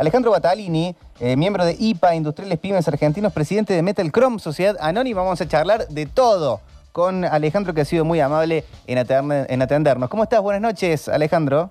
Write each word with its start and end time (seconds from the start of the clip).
Alejandro 0.00 0.30
Batalini, 0.30 0.96
eh, 1.20 1.36
miembro 1.36 1.62
de 1.62 1.76
IPA, 1.78 2.14
Industriales 2.14 2.58
Pymes 2.58 2.88
Argentinos, 2.88 3.34
presidente 3.34 3.74
de 3.74 3.82
Metal 3.82 4.10
Chrome, 4.10 4.38
Sociedad 4.38 4.74
Anónima. 4.80 5.20
Vamos 5.20 5.42
a 5.42 5.46
charlar 5.46 5.88
de 5.88 6.06
todo 6.06 6.62
con 6.90 7.22
Alejandro, 7.26 7.74
que 7.74 7.82
ha 7.82 7.84
sido 7.84 8.06
muy 8.06 8.18
amable 8.18 8.64
en, 8.86 8.96
en 8.96 9.60
atendernos. 9.60 10.08
¿Cómo 10.08 10.22
estás? 10.22 10.40
Buenas 10.40 10.62
noches, 10.62 11.06
Alejandro. 11.06 11.68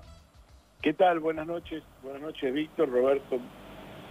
¿Qué 0.80 0.94
tal? 0.94 1.20
Buenas 1.20 1.48
noches. 1.48 1.82
Buenas 2.04 2.22
noches, 2.22 2.54
Víctor, 2.54 2.92
Roberto. 2.92 3.40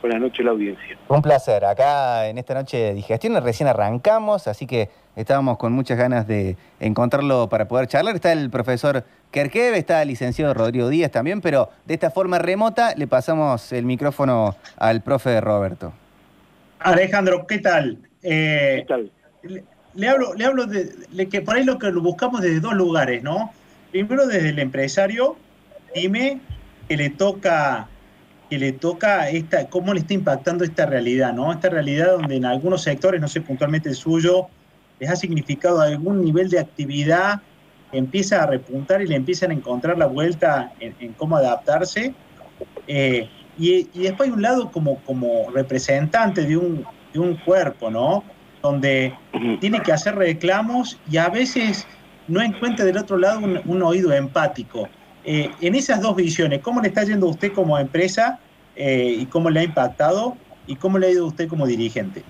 Buenas 0.01 0.21
noches, 0.21 0.45
la 0.45 0.53
audiencia. 0.53 0.97
Un 1.09 1.23
placer. 1.23 1.65
Acá 1.65 2.29
en 2.29 2.39
esta 2.39 2.55
noche 2.55 2.77
de 2.77 2.95
digestión 2.95 3.43
recién 3.43 3.69
arrancamos, 3.69 4.47
así 4.47 4.67
que 4.67 4.91
estábamos 5.17 5.59
con 5.59 5.73
muchas 5.73 5.99
ganas 5.99 6.29
de 6.29 6.57
encontrarlo 6.79 7.49
para 7.49 7.67
poder 7.67 7.89
charlar. 7.89 8.15
Está 8.15 8.33
el 8.33 8.49
profesor 8.49 9.05
Kerkev, 9.33 9.75
está 9.75 10.01
el 10.03 10.09
licenciado 10.09 10.55
Rodrigo 10.55 10.89
Díaz 10.89 11.11
también, 11.11 11.41
pero 11.41 11.71
de 11.85 11.95
esta 11.95 12.11
forma 12.11 12.39
remota 12.39 12.95
le 12.97 13.09
pasamos 13.09 13.73
el 13.73 13.85
micrófono 13.87 14.55
al 14.77 15.03
profe 15.03 15.41
Roberto. 15.41 15.93
Alejandro, 16.79 17.45
¿qué 17.47 17.59
tal? 17.59 17.99
Eh, 18.23 18.77
¿Qué 18.81 18.85
tal? 18.87 19.11
Le, 19.95 20.09
hablo, 20.09 20.35
le 20.35 20.45
hablo 20.45 20.67
de, 20.67 21.29
que 21.29 21.41
por 21.41 21.57
ahí 21.57 21.65
lo 21.65 21.79
que 21.79 21.91
lo 21.91 22.01
buscamos 22.03 22.41
desde 22.41 22.61
dos 22.61 22.75
lugares, 22.75 23.25
¿no? 23.25 23.53
Primero 23.91 24.29
desde 24.29 24.51
el 24.51 24.61
empresario, 24.61 25.37
dime, 25.93 26.41
que 26.89 26.97
le 26.97 27.11
toca 27.11 27.89
que 28.49 28.59
le 28.59 28.73
toca 28.73 29.29
esta, 29.29 29.69
cómo 29.69 29.93
le 29.93 30.01
está 30.01 30.15
impactando 30.15 30.65
esta 30.65 30.87
realidad, 30.87 31.33
¿no? 31.33 31.53
Esta 31.53 31.69
realidad 31.69 32.13
donde 32.13 32.37
en 32.37 32.45
algunos 32.45 32.83
sectores, 32.83 33.21
no 33.21 33.29
sé 33.29 33.41
puntualmente 33.41 33.89
el 33.89 33.95
suyo, 33.95 34.49
les 34.99 35.11
ha 35.11 35.17
significado 35.17 35.81
algún 35.81 36.25
nivel 36.25 36.49
de 36.49 36.59
actividad 36.59 37.43
que 37.91 37.99
empieza 37.99 38.43
a 38.43 38.47
repuntar 38.47 39.03
y 39.03 39.07
le 39.07 39.17
empiezan 39.17 39.51
a 39.51 39.55
encontrar 39.55 39.99
la 39.99 40.07
vuelta 40.07 40.73
en, 40.81 41.13
cómo 41.13 41.37
adaptarse. 41.37 42.15
Eh, 42.87 43.29
y, 43.59 43.85
después 43.95 44.29
hay 44.29 44.35
un 44.35 44.43
lado 44.43 44.71
como, 44.71 44.97
como 45.05 45.51
representante 45.51 46.45
de 46.45 46.57
un, 46.57 46.87
de 47.13 47.19
un 47.19 47.37
cuerpo, 47.37 47.91
¿no? 47.91 48.25
Donde 48.63 49.15
tiene 49.61 49.81
que 49.83 49.93
hacer 49.93 50.17
reclamos 50.17 50.99
y 51.11 51.19
a 51.19 51.29
veces 51.29 51.87
no 52.27 52.43
encuentra 52.43 52.85
del 52.85 52.99
otro 52.99 53.17
lado 53.17 53.41
un 53.41 53.83
oído 53.83 54.13
empático. 54.13 54.89
Eh, 55.31 55.51
en 55.61 55.75
esas 55.75 56.01
dos 56.01 56.17
visiones, 56.17 56.63
¿cómo 56.63 56.81
le 56.81 56.89
está 56.89 57.05
yendo 57.05 57.27
a 57.27 57.29
usted 57.29 57.53
como 57.53 57.79
empresa 57.79 58.41
eh, 58.75 59.15
y 59.19 59.27
cómo 59.27 59.51
le 59.51 59.61
ha 59.61 59.63
impactado 59.63 60.39
y 60.67 60.77
cómo 60.77 60.97
le 60.97 61.07
ha 61.07 61.11
ido 61.11 61.27
a 61.27 61.29
usted 61.29 61.47
como 61.49 61.67
dirigente? 61.67 62.23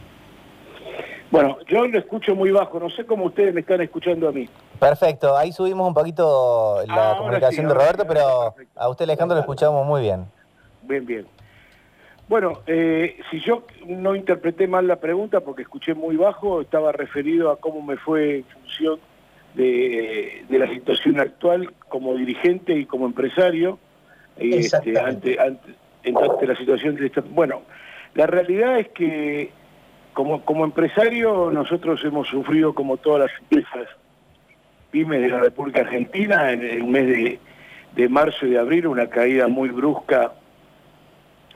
Bueno, 1.31 1.59
yo 1.69 1.87
lo 1.87 1.97
escucho 1.97 2.35
muy 2.35 2.51
bajo, 2.51 2.81
no 2.81 2.91
sé 2.91 3.07
cómo 3.07 3.27
ustedes 3.27 3.55
me 3.55 3.61
están 3.61 3.81
escuchando 3.83 4.29
a 4.29 4.33
mí. 4.33 4.49
Perfecto, 4.81 5.37
ahí 5.37 5.53
subimos 5.53 5.87
un 5.87 5.95
poquito 5.95 6.83
la 6.89 7.15
comunicación 7.19 7.69
de 7.69 7.75
Roberto, 7.75 8.05
pero 8.05 8.57
a 8.75 8.89
usted 8.89 9.05
Alejandro 9.05 9.37
lo 9.37 9.43
escuchamos 9.43 9.87
muy 9.87 10.01
bien. 10.01 10.25
Bien, 10.83 11.07
bien. 11.07 11.27
Bueno, 12.29 12.62
eh, 12.67 13.17
si 13.31 13.39
yo 13.39 13.62
no 13.87 14.17
interpreté 14.17 14.67
mal 14.67 14.89
la 14.89 14.97
pregunta 14.97 15.39
porque 15.39 15.62
escuché 15.62 15.95
muy 15.95 16.17
bajo, 16.17 16.62
estaba 16.62 16.91
referido 16.91 17.53
a 17.53 17.61
cómo 17.61 17.81
me 17.81 17.97
fue 17.97 18.39
en 18.39 18.45
función 18.47 18.99
de, 19.59 20.45
la 20.51 20.69
situación 20.69 21.19
actual 21.19 21.73
como 21.89 22.14
dirigente 22.14 22.75
y 22.75 22.87
como 22.87 23.06
empresario 23.06 23.78
este, 24.37 24.98
ante, 24.98 25.37
ante, 25.41 26.47
la 26.47 26.56
situación 26.56 26.95
de 26.95 27.06
esta... 27.06 27.23
Bueno, 27.23 27.62
la 28.15 28.27
realidad 28.27 28.78
es 28.78 28.89
que 28.89 29.50
como, 30.12 30.45
como 30.45 30.65
empresario 30.65 31.50
nosotros 31.50 32.03
hemos 32.05 32.28
sufrido 32.28 32.73
como 32.73 32.98
todas 32.98 33.28
las 33.31 33.41
empresas 33.41 33.89
pymes 34.92 35.20
de 35.20 35.28
la 35.28 35.41
República 35.41 35.81
Argentina 35.81 36.53
en 36.53 36.62
el 36.62 36.84
mes 36.84 37.06
de, 37.09 37.39
de 37.97 38.09
marzo 38.09 38.47
y 38.47 38.50
de 38.50 38.59
abril 38.59 38.87
una 38.87 39.09
caída 39.09 39.48
muy 39.48 39.70
brusca 39.70 40.33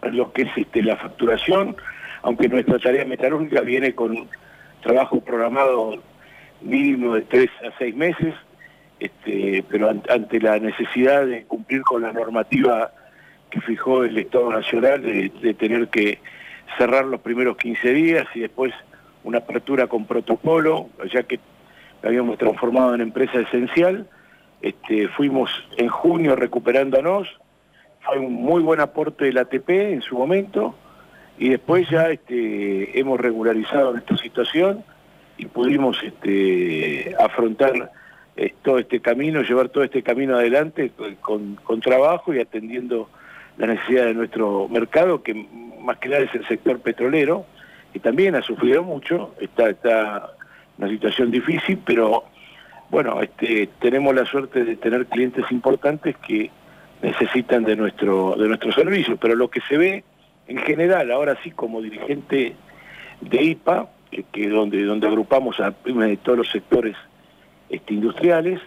en 0.03 0.17
lo 0.17 0.33
que 0.33 0.43
es 0.43 0.49
este, 0.57 0.83
la 0.83 0.97
facturación, 0.97 1.77
aunque 2.23 2.49
nuestra 2.49 2.81
tarea 2.81 3.05
metalúrgica 3.05 3.61
viene 3.61 3.95
con 3.95 4.29
trabajo 4.83 5.21
programado 5.21 6.03
mínimo 6.63 7.15
de 7.15 7.23
tres 7.23 7.51
a 7.67 7.77
seis 7.79 7.95
meses, 7.95 8.35
este, 9.01 9.65
pero 9.69 9.91
ante 9.91 10.41
la 10.41 10.59
necesidad 10.59 11.27
de 11.27 11.45
cumplir 11.45 11.83
con 11.83 12.03
la 12.03 12.13
normativa 12.13 12.93
que 13.51 13.61
fijó 13.61 14.05
el 14.05 14.17
Estado 14.17 14.51
Nacional 14.51 15.03
de, 15.03 15.55
tener 15.55 15.89
que 15.89 16.19
cerrar 16.79 17.05
los 17.05 17.21
primeros 17.21 17.57
15 17.57 17.93
días 17.93 18.27
y 18.35 18.41
después 18.41 18.73
una 19.25 19.39
apertura 19.39 19.87
con 19.87 20.07
protocolo, 20.07 20.89
ya 21.13 21.23
que 21.25 21.39
habíamos 22.03 22.39
transformado 22.39 22.95
en 22.95 23.03
empresa 23.03 23.41
esencial, 23.41 24.09
este, 24.63 25.09
fuimos 25.09 25.51
en 25.77 25.89
junio 25.89 26.35
recuperándonos, 26.35 27.29
fue 28.01 28.19
un 28.19 28.33
muy 28.33 28.63
buen 28.63 28.81
aporte 28.81 29.27
del 29.27 29.39
ATP 29.39 29.69
en 29.69 30.03
su 30.03 30.17
momento, 30.17 30.75
y 31.39 31.51
después 31.51 31.89
ya 31.91 32.09
este, 32.09 32.99
hemos 32.99 33.21
regularizado 33.21 33.93
nuestra 33.93 34.17
situación 34.17 34.85
y 35.39 35.47
pudimos 35.47 36.03
este, 36.03 37.15
afrontar 37.19 37.91
eh, 38.37 38.55
todo 38.63 38.79
este 38.79 39.01
camino, 39.01 39.43
llevar 39.43 39.69
todo 39.69 39.85
este 39.85 40.03
camino 40.03 40.37
adelante 40.37 40.93
con, 41.21 41.81
trabajo 41.81 42.33
y 42.33 42.41
atendiendo 42.41 43.11
la 43.59 43.67
necesidad 43.67 44.07
de 44.07 44.15
nuestro 44.15 44.69
mercado, 44.69 45.23
que 45.23 45.35
más 45.81 45.99
que 45.99 46.09
nada 46.09 46.23
es 46.23 46.35
el 46.35 46.47
sector 46.47 46.81
petrolero, 46.81 47.45
que 47.93 47.99
también 47.99 48.35
ha 48.35 48.43
sufrido 48.43 48.83
mucho, 48.83 49.35
está, 49.41 49.69
está 49.69 50.31
una 50.79 50.89
situación 50.89 51.31
difícil, 51.31 51.79
pero 51.85 52.25
bueno, 52.89 53.21
este, 53.21 53.69
tenemos 53.81 54.15
la 54.15 54.25
suerte 54.25 54.65
de 54.65 54.77
tener 54.77 55.07
clientes 55.07 55.45
importantes 55.51 56.17
que 56.19 56.51
necesitan 57.03 57.65
de 57.65 57.77
nuestro, 57.77 58.37
de 58.37 58.49
nuestro 58.49 58.73
servicio, 58.73 59.17
pero 59.17 59.35
lo 59.35 59.51
que 59.51 59.61
se 59.69 59.77
ve 59.77 60.05
en 60.47 60.59
general, 60.59 61.11
ahora 61.11 61.37
sí 61.43 61.51
como 61.51 61.83
dirigente 61.83 62.55
de 63.21 63.43
IPA, 63.43 63.89
que, 64.33 64.49
donde, 64.49 64.85
donde 64.85 65.07
agrupamos 65.07 65.59
a 65.61 65.75
de 65.85 66.17
todos 66.19 66.39
los 66.39 66.51
sectores 66.51 66.97
este, 67.69 67.95
industriales, 67.95 68.61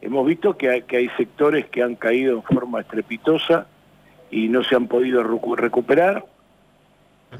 hemos 0.00 0.26
visto 0.26 0.56
que 0.56 0.70
hay, 0.70 0.82
que 0.82 0.96
hay 0.98 1.08
sectores 1.16 1.66
que 1.66 1.82
han 1.82 1.94
caído 1.94 2.34
en 2.36 2.42
forma 2.42 2.80
estrepitosa 2.80 3.66
y 4.30 4.48
no 4.48 4.64
se 4.64 4.74
han 4.74 4.88
podido 4.88 5.22
recuperar 5.22 6.24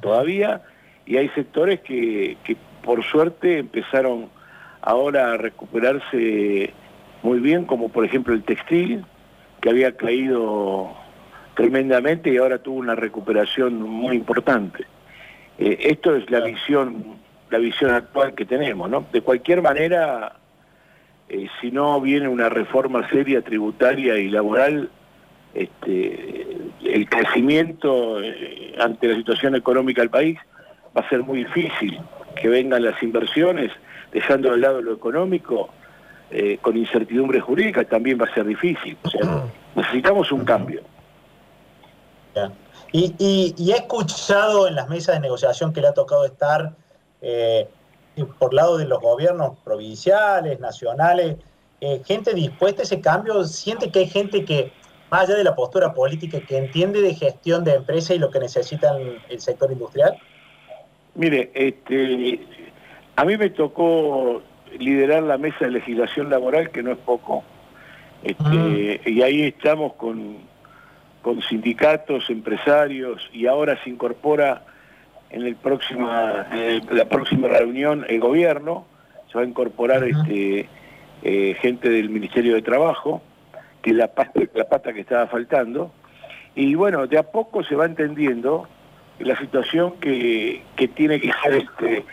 todavía, 0.00 0.62
y 1.06 1.16
hay 1.16 1.28
sectores 1.30 1.80
que, 1.80 2.36
que 2.44 2.56
por 2.84 3.02
suerte 3.02 3.58
empezaron 3.58 4.28
ahora 4.82 5.32
a 5.32 5.36
recuperarse 5.36 6.72
muy 7.22 7.40
bien, 7.40 7.64
como 7.64 7.88
por 7.88 8.04
ejemplo 8.04 8.34
el 8.34 8.44
textil, 8.44 9.04
que 9.60 9.70
había 9.70 9.96
caído 9.96 10.94
tremendamente 11.54 12.32
y 12.32 12.38
ahora 12.38 12.58
tuvo 12.58 12.78
una 12.78 12.94
recuperación 12.94 13.82
muy 13.82 14.16
importante. 14.16 14.84
Eh, 15.58 15.76
esto 15.80 16.16
es 16.16 16.30
la 16.30 16.40
visión 16.40 17.18
la 17.50 17.58
visión 17.58 17.90
actual 17.90 18.34
que 18.34 18.44
tenemos, 18.44 18.88
¿no? 18.88 19.06
De 19.12 19.20
cualquier 19.22 19.60
manera, 19.62 20.36
eh, 21.28 21.48
si 21.60 21.70
no 21.70 22.00
viene 22.00 22.28
una 22.28 22.48
reforma 22.48 23.08
seria 23.10 23.42
tributaria 23.42 24.16
y 24.16 24.30
laboral, 24.30 24.90
este, 25.52 26.56
el 26.84 27.08
crecimiento 27.08 28.22
eh, 28.22 28.74
ante 28.78 29.08
la 29.08 29.16
situación 29.16 29.56
económica 29.56 30.00
del 30.00 30.10
país 30.10 30.38
va 30.96 31.02
a 31.02 31.08
ser 31.08 31.22
muy 31.22 31.38
difícil 31.38 31.98
que 32.36 32.48
vengan 32.48 32.84
las 32.84 33.02
inversiones, 33.02 33.72
dejando 34.12 34.52
de 34.52 34.58
lado 34.58 34.80
lo 34.80 34.92
económico, 34.92 35.70
eh, 36.30 36.58
con 36.62 36.76
incertidumbre 36.76 37.40
jurídica 37.40 37.84
también 37.84 38.20
va 38.20 38.26
a 38.26 38.34
ser 38.34 38.46
difícil. 38.46 38.96
Necesitamos 39.74 40.30
un 40.30 40.44
cambio. 40.44 40.82
Y, 42.92 43.14
y 43.56 43.72
he 43.72 43.76
escuchado 43.76 44.68
en 44.68 44.76
las 44.76 44.88
mesas 44.88 45.16
de 45.16 45.20
negociación 45.20 45.72
que 45.72 45.80
le 45.80 45.88
ha 45.88 45.94
tocado 45.94 46.24
estar 46.24 46.72
eh, 47.22 47.68
por 48.38 48.52
lado 48.52 48.76
de 48.76 48.86
los 48.86 49.00
gobiernos 49.00 49.58
provinciales, 49.64 50.60
nacionales, 50.60 51.36
eh, 51.80 52.02
gente 52.04 52.34
dispuesta 52.34 52.82
a 52.82 52.84
ese 52.84 53.00
cambio, 53.00 53.44
siente 53.44 53.90
que 53.90 54.00
hay 54.00 54.08
gente 54.08 54.44
que, 54.44 54.72
más 55.10 55.22
allá 55.22 55.36
de 55.36 55.44
la 55.44 55.54
postura 55.54 55.94
política, 55.94 56.40
que 56.40 56.58
entiende 56.58 57.00
de 57.00 57.14
gestión 57.14 57.64
de 57.64 57.74
empresa 57.74 58.14
y 58.14 58.18
lo 58.18 58.30
que 58.30 58.40
necesita 58.40 58.96
el 59.28 59.40
sector 59.40 59.72
industrial? 59.72 60.18
Mire, 61.14 61.50
este, 61.54 62.40
a 63.16 63.24
mí 63.24 63.36
me 63.36 63.50
tocó 63.50 64.42
liderar 64.78 65.22
la 65.22 65.38
mesa 65.38 65.64
de 65.64 65.72
legislación 65.72 66.30
laboral, 66.30 66.70
que 66.70 66.82
no 66.82 66.92
es 66.92 66.98
poco, 66.98 67.42
este, 68.22 68.44
mm. 68.44 69.08
y 69.08 69.22
ahí 69.22 69.42
estamos 69.42 69.94
con, 69.94 70.38
con 71.22 71.42
sindicatos, 71.42 72.30
empresarios, 72.30 73.28
y 73.32 73.46
ahora 73.46 73.82
se 73.82 73.90
incorpora 73.90 74.64
en 75.30 75.42
el 75.42 75.56
próxima, 75.56 76.46
la 76.90 77.04
próxima 77.06 77.48
reunión 77.48 78.04
el 78.08 78.20
gobierno, 78.20 78.86
se 79.30 79.38
va 79.38 79.44
a 79.44 79.46
incorporar 79.46 80.04
este, 80.04 80.68
eh, 81.22 81.56
gente 81.60 81.88
del 81.88 82.10
Ministerio 82.10 82.54
de 82.54 82.62
Trabajo, 82.62 83.22
que 83.82 83.90
es 83.90 83.96
la 83.96 84.08
pata, 84.08 84.40
la 84.54 84.68
pata 84.68 84.92
que 84.92 85.00
estaba 85.00 85.26
faltando, 85.28 85.92
y 86.54 86.74
bueno, 86.74 87.06
de 87.06 87.18
a 87.18 87.22
poco 87.22 87.62
se 87.62 87.76
va 87.76 87.86
entendiendo 87.86 88.68
la 89.20 89.38
situación 89.38 89.92
que, 90.00 90.62
tiene 90.94 91.20
que 91.20 91.32
ser 91.42 91.54
este, 91.54 92.04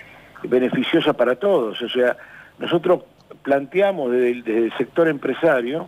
beneficiosa 0.44 1.14
para 1.14 1.36
todos. 1.36 1.82
O 1.82 1.90
sea, 1.90 2.18
nosotros 2.60 3.04
planteamos 3.44 4.12
desde 4.12 4.32
el, 4.32 4.74
sector 4.78 5.08
empresario 5.08 5.88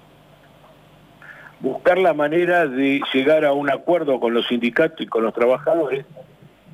buscar 1.60 1.98
la 1.98 2.14
manera 2.14 2.68
de 2.68 3.02
llegar 3.14 3.46
a 3.46 3.54
un 3.54 3.70
acuerdo 3.70 4.20
con 4.20 4.34
los 4.34 4.48
sindicatos 4.48 5.02
y 5.02 5.08
con 5.08 5.24
los 5.24 5.34
trabajadores 5.34 6.06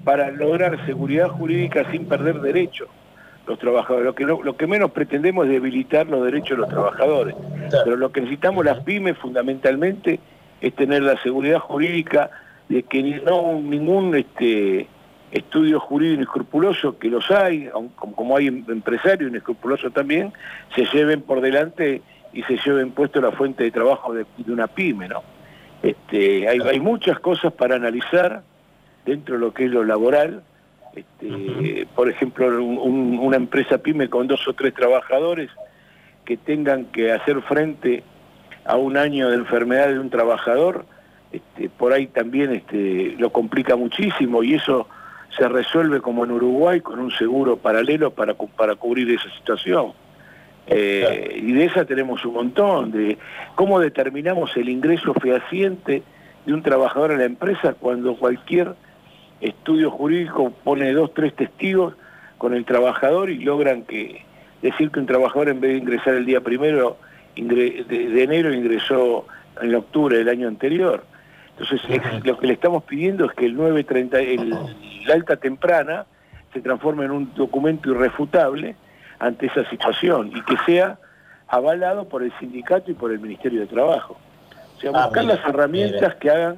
para 0.06 0.31
lograr 0.31 0.86
seguridad 0.86 1.28
jurídica 1.28 1.92
sin 1.92 2.06
perder 2.06 2.40
derechos 2.40 2.88
los 3.48 3.60
trabajadores. 3.60 4.06
Lo 4.06 4.16
que, 4.16 4.25
lo, 4.25 4.57
que 4.57 4.68
menos 4.68 4.92
pretendemos 4.92 5.46
es 5.46 5.52
debilitar 5.52 6.07
los 6.07 6.24
derechos 6.24 6.52
de 6.52 6.57
los 6.57 6.69
trabajadores. 6.69 7.36
Pero 7.84 7.98
lo 7.98 8.12
que 8.12 8.22
necesitamos 8.22 8.63
las 8.63 8.80
pymes 8.84 9.18
fundamentalmente 9.18 10.19
es 10.62 10.74
tener 10.75 11.04
la 11.04 11.22
seguridad 11.22 11.60
jurídica 11.60 12.31
de 12.69 12.84
que 12.84 13.04
no 13.04 13.60
ningún 13.60 14.16
este, 14.16 14.88
estudio 15.31 15.80
jurídico 15.80 16.22
inescrupuloso, 16.22 16.98
que 16.98 17.10
los 17.10 17.30
hay, 17.30 17.69
como 18.00 18.38
hay 18.38 18.48
empresarios 18.48 19.30
inescrupulosos 19.30 19.94
también, 19.94 20.34
se 20.75 20.86
lleven 20.86 21.22
por 21.22 21.42
delante 21.42 22.01
y 22.34 22.44
se 22.44 22.58
lleven 22.66 22.92
puesto 22.92 23.22
la 23.22 23.31
fuente 23.31 23.63
de 23.63 23.72
trabajo 23.72 24.13
de, 24.13 24.25
una 24.48 24.68
pyme, 24.68 25.08
¿no? 25.08 25.24
Este, 25.84 26.48
hay, 26.48 26.80
muchas 26.80 27.19
cosas 27.19 27.54
para 27.54 27.75
analizar 27.75 28.42
dentro 29.06 29.36
de 29.36 29.42
lo 29.42 29.54
que 29.54 29.66
es 29.66 29.72
lo 29.72 29.84
laboral. 29.84 30.44
Este, 30.96 31.88
por 31.94 32.10
ejemplo, 32.10 32.63
una 32.63 33.36
empresa 33.36 33.78
pyme 33.78 34.10
con 34.10 34.28
dos 34.28 34.48
o 34.48 34.54
tres 34.54 34.74
trabajadores 34.74 35.50
que 36.24 36.38
tengan 36.38 36.86
que 36.86 37.12
hacer 37.12 37.42
frente 37.42 38.04
a 38.66 38.78
un 38.78 38.98
año 38.98 39.30
de 39.30 39.36
enfermedad 39.36 39.90
de 39.90 40.00
un 40.00 40.10
trabajador, 40.10 40.86
este, 41.31 41.69
por 41.69 41.94
ahí 41.94 42.07
también 42.07 42.54
este, 42.54 43.16
lo 43.19 43.30
complica 43.31 43.75
muchísimo 43.75 44.42
y 44.42 44.56
eso 44.56 44.88
se 45.38 45.48
resuelve 45.48 46.01
como 46.01 46.24
en 46.24 46.31
Uruguay 46.31 46.81
con 46.81 47.00
un 47.00 47.12
seguro 47.12 47.58
paralelo 47.58 48.12
para, 48.12 48.34
para 48.34 48.75
cubrir 48.75 49.12
esa 49.12 49.30
situación. 49.38 49.94
Eh, 50.68 51.42
y 51.44 51.51
de 51.51 51.66
esa 51.66 51.86
tenemos 51.86 52.25
un 52.25 52.34
montón, 52.34 52.92
de 52.92 53.18
cómo 53.54 53.80
determinamos 53.80 54.56
el 54.58 54.69
ingreso 54.69 55.13
fehaciente 55.13 56.01
de 56.46 56.54
un 56.54 56.63
trabajador 56.63 57.12
a 57.12 57.18
la 57.18 57.25
empresa 57.25 57.74
cuando 57.74 58.16
cualquier 58.16 58.74
estudio 59.42 59.92
jurídico 59.92 60.52
pone 60.64 60.92
dos, 60.94 61.14
tres 61.14 61.36
testigos 61.36 61.96
con 62.38 62.54
el 62.54 62.66
trabajador 62.66 63.30
y 63.30 63.40
logran 63.40 63.84
que 63.84 64.24
decir 64.62 64.92
que 64.92 65.00
un 65.00 65.06
trabajador 65.06 65.50
en 65.50 65.62
vez 65.62 65.72
de 65.72 65.78
ingresar 65.78 66.16
el 66.16 66.26
día 66.26 66.42
primero 66.42 66.98
de, 67.36 68.24
enero 68.24 68.54
ingresó 68.54 69.28
en 69.62 69.76
octubre 69.76 70.18
del 70.18 70.30
año 70.30 70.48
anterior. 70.48 71.06
Entonces, 71.58 71.82
lo 72.24 72.38
que 72.38 72.48
le 72.48 72.54
estamos 72.54 72.84
pidiendo 72.84 73.26
es 73.26 73.32
que 73.34 73.46
el 73.46 73.56
930, 73.56 74.20
el, 74.20 74.50
la 74.50 75.14
alta 75.14 75.38
temprana 75.38 76.06
se 76.54 76.62
transforme 76.62 77.06
en 77.06 77.12
un 77.12 77.34
documento 77.34 77.92
irrefutable 77.92 78.76
ante 79.20 79.48
esa 79.48 79.70
situación 79.70 80.32
y 80.36 80.42
que 80.42 80.58
sea 80.66 80.98
avalado 81.48 82.08
por 82.08 82.24
el 82.24 82.34
sindicato 82.40 82.92
y 82.92 82.94
por 82.94 83.12
el 83.12 83.20
Ministerio 83.20 83.62
de 83.62 83.68
Trabajo. 83.68 84.18
O 84.78 84.80
sea, 84.80 84.92
ah, 84.94 85.06
buscar 85.06 85.26
las 85.26 85.40
herramientas 85.46 86.16
que 86.16 86.30
hagan, 86.30 86.58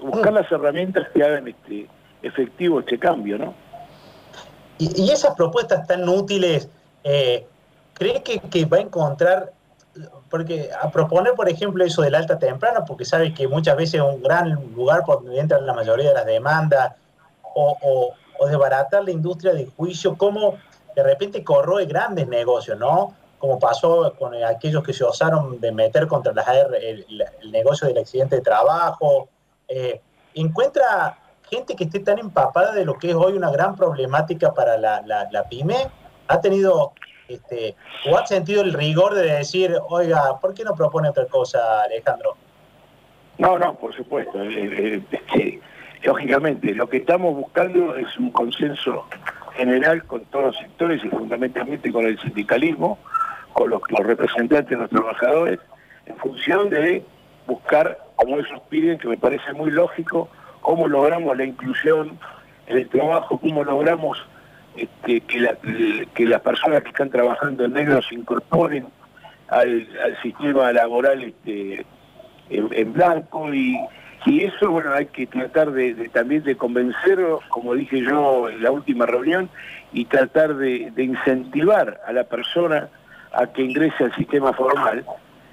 buscar 0.00 0.32
las 0.32 0.50
herramientas 0.50 1.08
que 1.12 1.22
hagan 1.22 1.48
este 1.48 1.88
efectivo 2.22 2.80
este 2.80 2.98
cambio, 2.98 3.38
¿no? 3.38 3.54
Y, 4.78 5.10
esas 5.10 5.34
propuestas 5.34 5.86
tan 5.86 6.08
útiles, 6.08 6.68
eh, 7.04 7.46
¿cree 7.94 8.22
que, 8.22 8.64
va 8.64 8.78
a 8.78 8.80
encontrar 8.80 9.52
porque 10.30 10.70
a 10.80 10.90
proponer, 10.90 11.34
por 11.34 11.48
ejemplo, 11.48 11.84
eso 11.84 12.02
del 12.02 12.14
alta 12.14 12.38
temprana, 12.38 12.84
porque 12.84 13.04
sabe 13.04 13.34
que 13.34 13.46
muchas 13.46 13.76
veces 13.76 13.94
es 13.94 14.00
un 14.00 14.22
gran 14.22 14.52
lugar 14.74 15.04
por 15.04 15.22
donde 15.22 15.38
entran 15.38 15.66
la 15.66 15.74
mayoría 15.74 16.08
de 16.08 16.14
las 16.14 16.26
demandas, 16.26 16.94
o, 17.54 17.76
o, 17.82 18.14
o 18.38 18.46
desbaratar 18.46 19.04
la 19.04 19.10
industria 19.10 19.52
del 19.52 19.70
juicio, 19.76 20.16
como 20.16 20.56
de 20.94 21.02
repente 21.02 21.42
corroe 21.44 21.86
grandes 21.86 22.28
negocios, 22.28 22.78
¿no? 22.78 23.14
Como 23.38 23.58
pasó 23.58 24.14
con 24.18 24.34
aquellos 24.34 24.82
que 24.82 24.92
se 24.92 25.04
osaron 25.04 25.60
de 25.60 25.72
meter 25.72 26.06
contra 26.06 26.32
las 26.32 26.46
el, 26.48 27.24
negocio 27.50 27.88
del 27.88 27.98
accidente 27.98 28.36
de 28.36 28.42
trabajo. 28.42 29.28
Eh, 29.74 30.00
encuentra 30.34 31.16
gente 31.48 31.74
que 31.74 31.84
esté 31.84 32.00
tan 32.00 32.18
empapada 32.18 32.74
de 32.74 32.84
lo 32.84 32.98
que 32.98 33.10
es 33.10 33.14
hoy 33.14 33.32
una 33.32 33.50
gran 33.50 33.74
problemática 33.74 34.52
para 34.52 34.76
la, 34.76 35.46
pyme. 35.48 35.88
¿Ha 36.28 36.40
tenido 36.40 36.92
este, 37.28 37.74
o 38.10 38.16
ha 38.16 38.26
sentido 38.26 38.62
el 38.62 38.74
rigor 38.74 39.14
de 39.14 39.38
decir, 39.38 39.74
oiga, 39.88 40.38
¿por 40.40 40.52
qué 40.52 40.62
no 40.62 40.74
propone 40.74 41.08
otra 41.08 41.26
cosa, 41.26 41.82
Alejandro? 41.82 42.36
No, 43.38 43.58
no, 43.58 43.74
por 43.74 43.94
supuesto. 43.94 44.42
Eh, 44.42 45.02
eh, 45.36 45.60
lógicamente, 46.02 46.74
lo 46.74 46.86
que 46.88 46.98
estamos 46.98 47.34
buscando 47.34 47.96
es 47.96 48.18
un 48.18 48.30
consenso 48.30 49.06
general 49.54 50.04
con 50.04 50.24
todos 50.26 50.44
los 50.46 50.56
sectores 50.58 51.02
y 51.02 51.08
fundamentalmente 51.08 51.90
con 51.90 52.04
el 52.04 52.18
sindicalismo, 52.20 52.98
con 53.54 53.70
los, 53.70 53.80
representantes 53.88 54.68
de 54.68 54.76
los 54.76 54.90
trabajadores, 54.90 55.60
en 56.06 56.16
función 56.16 56.68
de 56.68 57.04
buscar, 57.46 57.98
como 58.16 58.38
ellos 58.38 58.60
piden, 58.68 58.98
que 58.98 59.08
me 59.08 59.16
parece 59.16 59.52
muy 59.52 59.70
lógico, 59.70 60.28
cómo 60.60 60.88
logramos 60.88 61.36
la 61.36 61.44
inclusión 61.44 62.18
en 62.66 62.78
el 62.78 62.88
trabajo, 62.88 63.38
cómo 63.38 63.64
logramos 63.64 64.18
este, 64.76 65.20
que, 65.22 65.40
las 66.26 66.40
personas 66.40 66.82
que 66.82 66.88
están 66.90 67.10
trabajando 67.10 67.64
en 67.64 67.72
negro 67.72 68.00
se 68.02 68.14
incorporen 68.14 68.86
al, 69.48 69.86
sistema 70.22 70.72
laboral 70.72 71.22
este, 71.22 71.84
en 72.48 72.92
blanco. 72.92 73.52
Y 73.52 73.76
y 74.24 74.44
eso, 74.44 74.70
bueno, 74.70 74.92
hay 74.92 75.06
que 75.06 75.26
tratar 75.26 75.72
de, 75.72 76.08
también 76.12 76.44
de 76.44 76.56
convencerlo, 76.56 77.40
como 77.48 77.74
dije 77.74 78.00
yo 78.02 78.48
en 78.48 78.62
la 78.62 78.70
última 78.70 79.04
reunión, 79.04 79.48
y 79.92 80.04
tratar 80.04 80.54
de, 80.54 80.92
incentivar 80.96 82.00
a 82.06 82.12
la 82.12 82.24
persona 82.24 82.88
a 83.32 83.46
que 83.46 83.62
ingrese 83.62 84.04
al 84.04 84.14
sistema 84.14 84.52
formal, 84.52 85.04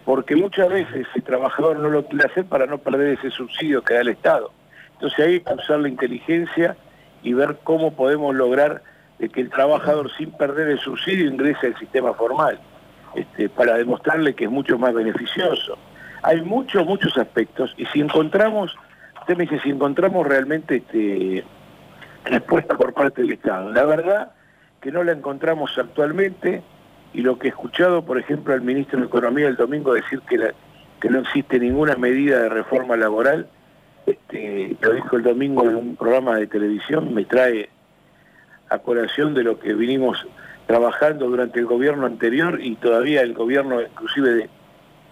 porque 0.10 0.36
muchas 0.36 0.70
veces 0.70 1.06
el 1.14 1.22
trabajador 1.22 1.78
no 1.78 1.88
lo 1.88 2.04
quiere 2.04 2.26
hacer 2.26 2.44
para 2.46 2.66
no 2.66 2.80
perder 2.80 3.20
ese 3.20 3.30
subsidio 3.30 3.84
que 3.84 3.94
da 3.94 4.02
el 4.02 4.08
Estado. 4.08 4.52
Entonces 4.94 5.20
hay 5.20 5.40
que 5.42 5.54
usar 5.54 5.82
la 5.82 5.88
inteligencia 5.88 6.76
y 7.22 7.34
ver 7.34 7.60
cómo 7.64 7.94
podemos 7.94 8.34
lograr 8.34 8.82
que 9.20 9.40
el 9.40 9.52
trabajador 9.52 10.10
sin 10.18 10.32
perder 10.32 10.70
el 10.70 10.80
subsidio 10.80 11.30
ingrese 11.30 11.68
al 11.68 11.78
sistema 11.78 12.16
formal, 12.16 12.60
este, 13.14 13.50
para 13.50 13.76
demostrarle 13.76 14.34
que 14.34 14.46
es 14.46 14.50
mucho 14.50 14.80
más 14.80 14.96
beneficioso 14.96 15.78
hay 16.24 16.42
muchos, 16.42 16.88
muchos 16.88 17.16
aspectos 17.16 17.76
y 17.78 17.86
si 17.86 18.02
encontramos, 18.02 18.76
usted 19.22 19.38
me 19.38 19.44
dice, 19.44 19.60
si 19.60 19.70
encontramos 19.70 20.26
realmente 20.26 20.78
este, 20.78 21.44
respuesta 22.26 22.76
por 22.76 22.96
parte 22.96 23.22
del 23.22 23.34
Estado. 23.34 23.72
La 23.72 23.86
verdad 23.86 24.32
que 24.82 24.92
no 24.92 25.04
la 25.04 25.12
encontramos 25.12 25.78
actualmente 25.78 26.64
y 27.14 27.22
lo 27.22 27.40
que 27.40 27.48
he 27.48 27.50
escuchado, 27.50 28.06
por 28.06 28.20
ejemplo, 28.20 28.54
al 28.54 28.62
ministro 28.62 29.00
de 29.00 29.06
Economía 29.06 29.48
el 29.48 29.56
domingo 29.56 29.94
decir 29.94 30.22
que, 30.22 30.54
que 31.00 31.10
no 31.10 31.20
existe 31.20 31.60
ninguna 31.60 31.96
medida 31.96 32.40
de 32.40 32.50
reforma 32.50 32.96
laboral, 32.96 33.48
este, 34.06 34.76
lo 34.80 34.94
dijo 34.94 35.18
el 35.18 35.24
domingo 35.24 35.64
en 35.70 35.76
un 35.76 35.96
programa 35.96 36.36
de 36.38 36.48
televisión, 36.48 37.14
me 37.14 37.26
trae 37.26 37.70
a 38.70 38.80
colación 38.80 39.34
de 39.34 39.44
lo 39.44 39.60
que 39.60 39.74
vinimos 39.74 40.26
trabajando 40.68 41.28
durante 41.28 41.60
el 41.60 41.66
gobierno 41.66 42.06
anterior 42.06 42.60
y 42.62 42.76
todavía 42.76 43.22
el 43.22 43.34
gobierno 43.34 43.82
inclusive 43.82 44.50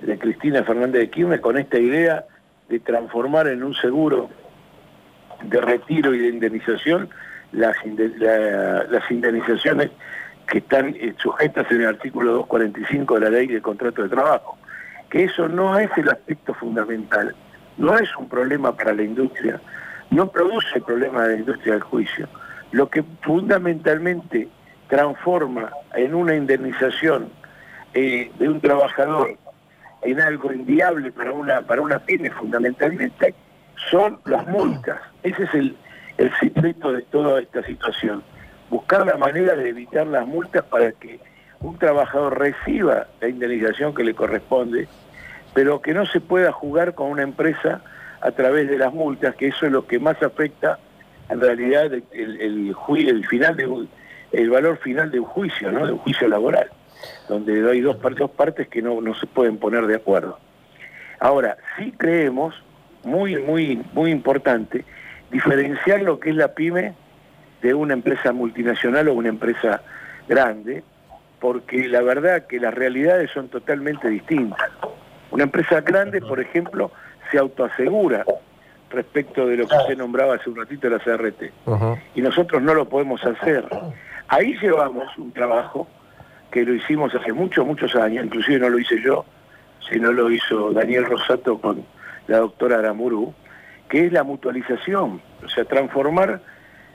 de 0.01 0.19
Cristina 0.19 0.63
Fernández 0.63 1.01
de 1.01 1.09
Kirchner 1.09 1.41
con 1.41 1.57
esta 1.57 1.79
idea 1.79 2.25
de 2.69 2.79
transformar 2.79 3.47
en 3.47 3.63
un 3.63 3.73
seguro 3.73 4.29
de 5.43 5.59
retiro 5.59 6.13
y 6.13 6.19
de 6.19 6.27
indemnización 6.29 7.09
las 7.51 7.75
indemnizaciones 9.09 9.89
que 10.47 10.59
están 10.59 10.95
eh, 10.95 11.13
sujetas 11.17 11.69
en 11.71 11.81
el 11.81 11.87
artículo 11.87 12.31
245 12.31 13.15
de 13.15 13.21
la 13.21 13.29
ley 13.29 13.47
de 13.47 13.61
contrato 13.61 14.03
de 14.03 14.09
trabajo. 14.09 14.57
Que 15.09 15.25
eso 15.25 15.47
no 15.47 15.77
es 15.77 15.89
el 15.97 16.09
aspecto 16.09 16.53
fundamental, 16.53 17.35
no 17.77 17.97
es 17.97 18.09
un 18.17 18.27
problema 18.27 18.75
para 18.75 18.93
la 18.93 19.03
industria, 19.03 19.61
no 20.09 20.31
produce 20.31 20.81
problema 20.81 21.23
de 21.23 21.33
la 21.33 21.39
industria 21.39 21.73
del 21.73 21.83
juicio. 21.83 22.27
Lo 22.71 22.89
que 22.89 23.03
fundamentalmente 23.21 24.47
transforma 24.87 25.71
en 25.93 26.15
una 26.15 26.35
indemnización 26.35 27.29
eh, 27.93 28.31
de 28.37 28.49
un 28.49 28.59
trabajador 28.61 29.37
en 30.01 30.21
algo 30.21 30.53
inviable 30.53 31.11
para 31.11 31.31
una, 31.31 31.61
para 31.61 31.81
una 31.81 31.99
pyme 31.99 32.29
fundamentalmente, 32.31 33.33
son 33.89 34.19
las 34.25 34.47
multas. 34.47 34.99
Ese 35.23 35.43
es 35.43 35.53
el, 35.53 35.77
el 36.17 36.31
secreto 36.39 36.91
de 36.91 37.01
toda 37.03 37.41
esta 37.41 37.63
situación. 37.63 38.23
Buscar 38.69 39.05
la 39.05 39.17
manera 39.17 39.55
de 39.55 39.69
evitar 39.69 40.07
las 40.07 40.27
multas 40.27 40.63
para 40.65 40.91
que 40.91 41.19
un 41.61 41.77
trabajador 41.77 42.37
reciba 42.37 43.07
la 43.21 43.29
indemnización 43.29 43.95
que 43.95 44.03
le 44.03 44.13
corresponde, 44.13 44.87
pero 45.53 45.81
que 45.81 45.93
no 45.93 46.05
se 46.05 46.19
pueda 46.19 46.51
jugar 46.51 46.93
con 46.93 47.09
una 47.09 47.23
empresa 47.23 47.81
a 48.21 48.31
través 48.31 48.69
de 48.69 48.77
las 48.77 48.93
multas, 48.93 49.35
que 49.35 49.47
eso 49.47 49.65
es 49.65 49.71
lo 49.71 49.87
que 49.87 49.99
más 49.99 50.21
afecta 50.21 50.79
en 51.29 51.41
realidad 51.41 51.85
el, 51.85 52.03
el, 52.11 52.75
el 53.07 53.27
final 53.27 53.55
de, 53.55 54.47
valor 54.49 54.77
final 54.77 55.11
de 55.11 55.19
un 55.19 55.25
juicio, 55.25 55.71
¿no? 55.71 55.85
de 55.85 55.93
un 55.93 55.99
juicio 55.99 56.27
laboral 56.27 56.69
donde 57.27 57.69
hay 57.69 57.81
dos, 57.81 57.97
dos 58.15 58.31
partes 58.31 58.67
que 58.67 58.81
no, 58.81 59.01
no 59.01 59.13
se 59.15 59.27
pueden 59.27 59.57
poner 59.57 59.85
de 59.85 59.95
acuerdo. 59.95 60.39
Ahora, 61.19 61.57
sí 61.77 61.93
creemos, 61.97 62.55
muy, 63.03 63.37
muy, 63.37 63.83
muy 63.93 64.11
importante, 64.11 64.83
diferenciar 65.31 66.01
lo 66.01 66.19
que 66.19 66.31
es 66.31 66.35
la 66.35 66.53
pyme 66.53 66.95
de 67.61 67.73
una 67.73 67.93
empresa 67.93 68.31
multinacional 68.31 69.07
o 69.07 69.13
una 69.13 69.29
empresa 69.29 69.81
grande, 70.27 70.83
porque 71.39 71.87
la 71.87 72.01
verdad 72.01 72.47
que 72.47 72.59
las 72.59 72.73
realidades 72.73 73.31
son 73.31 73.47
totalmente 73.49 74.09
distintas. 74.09 74.69
Una 75.31 75.43
empresa 75.43 75.81
grande, 75.81 76.21
por 76.21 76.39
ejemplo, 76.39 76.91
se 77.31 77.37
autoasegura 77.37 78.25
respecto 78.89 79.45
de 79.45 79.57
lo 79.57 79.67
que 79.67 79.75
usted 79.75 79.97
nombraba 79.97 80.35
hace 80.35 80.49
un 80.49 80.55
ratito 80.55 80.89
de 80.89 80.97
la 80.97 81.03
CRT. 81.03 81.43
Y 82.15 82.21
nosotros 82.21 82.61
no 82.61 82.73
lo 82.73 82.87
podemos 82.87 83.23
hacer. 83.25 83.67
Ahí 84.27 84.57
llevamos 84.59 85.17
un 85.17 85.31
trabajo 85.31 85.87
que 86.51 86.63
lo 86.63 86.73
hicimos 86.73 87.13
hace 87.13 87.33
muchos, 87.33 87.65
muchos 87.65 87.95
años, 87.95 88.25
inclusive 88.25 88.59
no 88.59 88.69
lo 88.69 88.79
hice 88.79 89.01
yo, 89.01 89.25
sino 89.89 90.11
lo 90.11 90.31
hizo 90.31 90.71
Daniel 90.71 91.05
Rosato 91.05 91.59
con 91.59 91.85
la 92.27 92.37
doctora 92.37 92.79
Aramuru, 92.79 93.33
que 93.89 94.05
es 94.05 94.11
la 94.11 94.23
mutualización, 94.23 95.21
o 95.43 95.49
sea, 95.49 95.65
transformar 95.65 96.41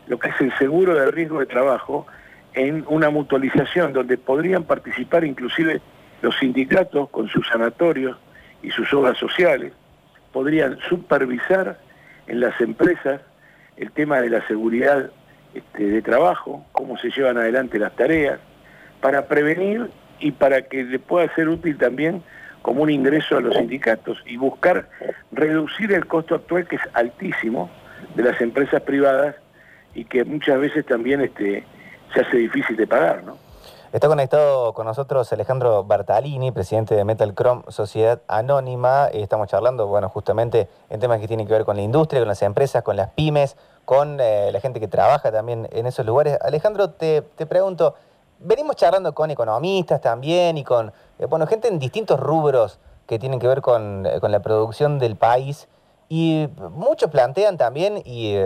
lo 0.07 0.19
que 0.19 0.29
es 0.31 0.41
el 0.41 0.57
seguro 0.59 0.95
de 0.95 1.11
riesgo 1.11 1.41
de 1.41 1.47
trabajo 1.47 2.07
en 2.55 2.85
una 2.89 3.11
mutualización 3.11 3.93
donde 3.93 4.19
podrían 4.19 4.65
participar 4.65 5.25
inclusive 5.25 5.81
los 6.21 6.37
sindicatos 6.39 7.09
con 7.11 7.29
sus 7.29 7.47
sanatorios 7.49 8.17
y 8.63 8.71
sus 8.71 8.93
obras 8.95 9.19
sociales, 9.19 9.73
podrían 10.33 10.79
supervisar 10.89 11.79
en 12.27 12.41
las 12.41 12.61
empresas 12.61 13.21
el 13.77 13.91
tema 13.91 14.21
de 14.21 14.31
la 14.31 14.47
seguridad 14.47 15.11
este, 15.55 15.85
de 15.85 16.03
trabajo, 16.03 16.65
cómo 16.73 16.97
se 16.99 17.11
llevan 17.11 17.39
adelante 17.39 17.79
las 17.79 17.95
tareas, 17.97 18.39
para 19.01 19.27
prevenir 19.27 19.91
y 20.21 20.31
para 20.31 20.63
que 20.63 20.85
le 20.85 20.99
pueda 20.99 21.33
ser 21.35 21.49
útil 21.49 21.77
también 21.77 22.23
como 22.63 22.83
un 22.83 22.91
ingreso 22.91 23.37
a 23.37 23.41
los 23.41 23.57
sindicatos 23.57 24.23
y 24.25 24.37
buscar 24.37 24.89
reducir 25.33 25.93
el 25.93 26.07
costo 26.07 26.37
actual 26.37 26.67
que 26.69 26.77
es 26.77 26.83
altísimo 26.95 27.69
de 28.15 28.23
las 28.23 28.41
empresas 28.41 28.81
privadas 28.83 29.35
y 29.95 30.05
que 30.05 30.25
muchas 30.25 30.59
veces 30.59 30.87
también 30.87 31.21
este, 31.21 31.65
se 32.15 32.21
hace 32.21 32.37
difícil 32.37 32.77
de 32.77 32.87
pagar, 32.87 33.25
¿no? 33.25 33.37
Está 33.93 34.09
conectado 34.09 34.73
con 34.73 34.87
nosotros 34.87 35.31
Alejandro 35.35 35.85
Bartalini, 35.85 36.51
presidente 36.51 36.95
de 36.95 37.05
Metal 37.05 37.35
Chrome 37.35 37.63
Sociedad 37.69 38.23
Anónima. 38.27 39.09
Estamos 39.13 39.49
charlando, 39.49 39.87
bueno, 39.87 40.09
justamente 40.09 40.67
en 40.89 40.99
temas 40.99 41.21
que 41.21 41.29
tienen 41.29 41.47
que 41.47 41.53
ver 41.53 41.67
con 41.67 41.77
la 41.77 41.83
industria, 41.83 42.23
con 42.23 42.29
las 42.29 42.41
empresas, 42.41 42.83
con 42.83 42.97
las 42.97 43.11
pymes, 43.11 43.55
con 43.85 44.19
eh, 44.19 44.49
la 44.51 44.61
gente 44.61 44.81
que 44.81 44.89
trabaja 44.89 45.31
también 45.31 45.69
en 45.73 45.85
esos 45.85 46.07
lugares. 46.07 46.39
Alejandro, 46.41 46.89
te, 46.89 47.21
te 47.21 47.45
pregunto, 47.45 47.95
venimos 48.39 48.77
charlando 48.77 49.15
con 49.15 49.31
economistas 49.31 50.01
también 50.01 50.57
y 50.57 50.65
con, 50.65 50.91
eh, 51.19 51.27
bueno, 51.27 51.47
gente 51.47 51.69
en 51.69 51.79
distintos 51.79 52.19
rubros 52.19 52.79
que 53.07 53.19
tienen 53.19 53.39
que 53.41 53.47
ver 53.47 53.61
con, 53.61 54.07
eh, 54.07 54.21
con 54.21 54.33
la 54.33 54.41
producción 54.41 54.99
del 54.99 55.17
país 55.17 55.69
y 56.09 56.49
muchos 56.71 57.11
plantean 57.11 57.59
también, 57.59 58.03
y 58.07 58.37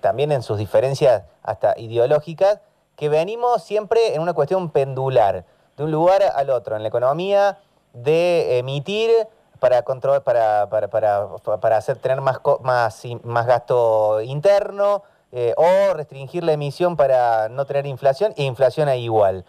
también 0.00 0.32
en 0.32 0.42
sus 0.42 0.58
diferencias 0.58 1.24
hasta 1.42 1.78
ideológicas, 1.78 2.60
que 2.96 3.08
venimos 3.08 3.62
siempre 3.62 4.14
en 4.14 4.22
una 4.22 4.32
cuestión 4.32 4.70
pendular, 4.70 5.44
de 5.76 5.84
un 5.84 5.90
lugar 5.90 6.22
al 6.34 6.50
otro, 6.50 6.76
en 6.76 6.82
la 6.82 6.88
economía, 6.88 7.58
de 7.92 8.58
emitir 8.58 9.10
para 9.58 9.82
control, 9.82 10.22
para, 10.22 10.68
para, 10.68 10.88
para, 10.88 11.28
para 11.60 11.76
hacer 11.76 11.96
tener 11.98 12.20
más, 12.20 12.38
más, 12.62 13.02
más 13.22 13.46
gasto 13.46 14.20
interno, 14.22 15.02
eh, 15.32 15.54
o 15.56 15.94
restringir 15.94 16.42
la 16.42 16.52
emisión 16.52 16.96
para 16.96 17.48
no 17.48 17.64
tener 17.64 17.86
inflación, 17.86 18.34
e 18.36 18.42
inflación 18.42 18.88
ahí 18.88 19.04
igual. 19.04 19.44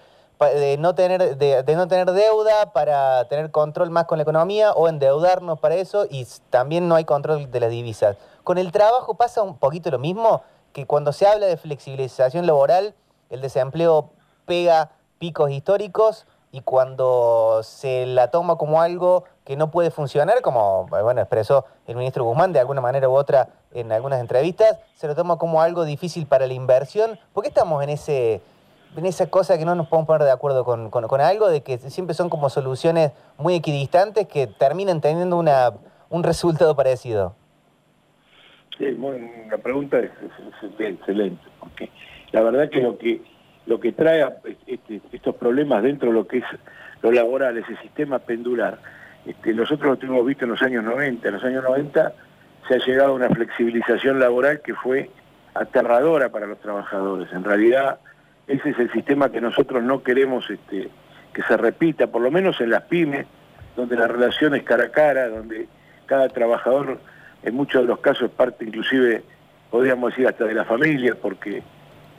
De, 0.49 0.77
no 0.77 0.95
tener, 0.95 1.37
de, 1.37 1.63
de, 1.63 1.75
no 1.75 1.87
tener 1.87 2.11
deuda 2.11 2.73
para 2.73 3.25
tener 3.25 3.51
control 3.51 3.89
más 3.91 4.05
con 4.05 4.17
la 4.17 4.23
economía 4.23 4.73
o 4.73 4.87
endeudarnos 4.87 5.59
para 5.59 5.75
eso 5.75 6.05
y 6.09 6.27
también 6.49 6.87
no 6.87 6.95
hay 6.95 7.05
control 7.05 7.51
de 7.51 7.59
las 7.59 7.69
divisas. 7.69 8.17
Con 8.43 8.57
el 8.57 8.71
trabajo 8.71 9.13
pasa 9.13 9.43
un 9.43 9.57
poquito 9.57 9.91
lo 9.91 9.99
mismo, 9.99 10.41
que 10.73 10.85
cuando 10.85 11.13
se 11.13 11.27
habla 11.27 11.45
de 11.47 11.57
flexibilización 11.57 12.47
laboral 12.47 12.95
el 13.29 13.41
desempleo 13.41 14.09
pega 14.45 14.91
picos 15.19 15.51
históricos 15.51 16.25
y 16.51 16.61
cuando 16.61 17.61
se 17.63 18.05
la 18.05 18.29
toma 18.29 18.57
como 18.57 18.81
algo 18.81 19.23
que 19.45 19.55
no 19.55 19.71
puede 19.71 19.89
funcionar, 19.89 20.41
como 20.41 20.85
bueno, 20.87 21.21
expresó 21.21 21.65
el 21.87 21.95
ministro 21.95 22.25
Guzmán 22.25 22.51
de 22.51 22.59
alguna 22.59 22.81
manera 22.81 23.07
u 23.07 23.13
otra 23.13 23.47
en 23.73 23.91
algunas 23.91 24.19
entrevistas, 24.19 24.77
se 24.95 25.07
lo 25.07 25.15
toma 25.15 25.37
como 25.37 25.61
algo 25.61 25.85
difícil 25.85 26.27
para 26.27 26.45
la 26.45 26.53
inversión. 26.53 27.17
¿Por 27.33 27.43
qué 27.43 27.49
estamos 27.49 27.81
en 27.83 27.89
ese 27.89 28.41
en 28.95 29.05
esa 29.05 29.29
cosa 29.29 29.57
que 29.57 29.65
no 29.65 29.75
nos 29.75 29.87
podemos 29.87 30.07
poner 30.07 30.23
de 30.23 30.31
acuerdo 30.31 30.65
con, 30.65 31.21
algo 31.21 31.49
de 31.49 31.61
que 31.61 31.77
siempre 31.77 32.13
son 32.13 32.29
como 32.29 32.49
soluciones 32.49 33.11
muy 33.37 33.55
equidistantes 33.55 34.27
que 34.27 34.47
terminan 34.47 35.01
teniendo 35.01 35.37
una, 35.37 35.71
un 36.09 36.23
resultado 36.23 36.75
parecido? 36.75 37.35
Sí, 38.77 38.97
la 39.49 39.57
pregunta 39.57 39.99
es, 39.99 40.11
excelente, 40.79 41.43
porque 41.59 41.89
la 42.31 42.41
verdad 42.41 42.69
que 42.69 42.81
lo 42.81 42.97
que 42.97 43.21
lo 43.67 43.79
que 43.79 43.91
trae 43.91 44.27
este, 44.65 45.01
estos 45.11 45.35
problemas 45.35 45.83
dentro 45.83 46.09
de 46.09 46.15
lo 46.15 46.27
que 46.27 46.39
es 46.39 46.45
lo 47.03 47.11
laboral, 47.11 47.57
ese 47.57 47.77
sistema 47.77 48.19
pendular, 48.19 48.79
este, 49.25 49.53
nosotros 49.53 49.91
lo 49.91 49.97
tuvimos 49.97 50.25
visto 50.25 50.45
en 50.45 50.51
los 50.51 50.61
años 50.61 50.83
90. 50.83 51.27
En 51.27 51.33
los 51.33 51.43
años 51.43 51.63
90 51.63 52.13
se 52.67 52.75
ha 52.75 52.77
llegado 52.77 53.11
a 53.11 53.15
una 53.15 53.29
flexibilización 53.29 54.19
laboral 54.19 54.61
que 54.61 54.73
fue 54.73 55.09
aterradora 55.53 56.29
para 56.29 56.47
los 56.47 56.59
trabajadores. 56.59 57.31
En 57.33 57.43
realidad, 57.43 57.99
ese 58.51 58.71
es 58.71 58.79
el 58.79 58.91
sistema 58.91 59.31
que 59.31 59.39
nosotros 59.39 59.81
no 59.83 60.03
queremos 60.03 60.49
este, 60.49 60.89
que 61.33 61.43
se 61.43 61.55
repita, 61.57 62.07
por 62.07 62.21
lo 62.21 62.31
menos 62.31 62.59
en 62.59 62.71
las 62.71 62.81
pymes, 62.83 63.25
donde 63.75 63.95
la 63.95 64.07
relación 64.07 64.55
es 64.55 64.63
cara 64.63 64.85
a 64.85 64.91
cara, 64.91 65.29
donde 65.29 65.67
cada 66.05 66.27
trabajador 66.29 66.99
en 67.43 67.55
muchos 67.55 67.83
de 67.83 67.87
los 67.87 67.99
casos 67.99 68.31
parte 68.31 68.65
inclusive, 68.65 69.21
podríamos 69.69 70.09
decir, 70.11 70.27
hasta 70.27 70.45
de 70.45 70.53
la 70.53 70.65
familia, 70.65 71.15
porque 71.19 71.63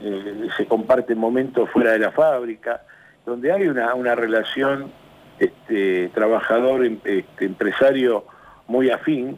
eh, 0.01 0.47
se 0.57 0.65
comparten 0.65 1.17
momentos 1.17 1.69
fuera 1.69 1.91
de 1.91 1.99
la 1.99 2.11
fábrica, 2.11 2.81
donde 3.25 3.49
hay 3.51 3.67
una, 3.67 4.15
relación 4.15 4.91
este, 5.39 6.09
trabajador-empresario 6.09 8.17
este, 8.17 8.29
muy 8.67 8.89
afín. 8.89 9.37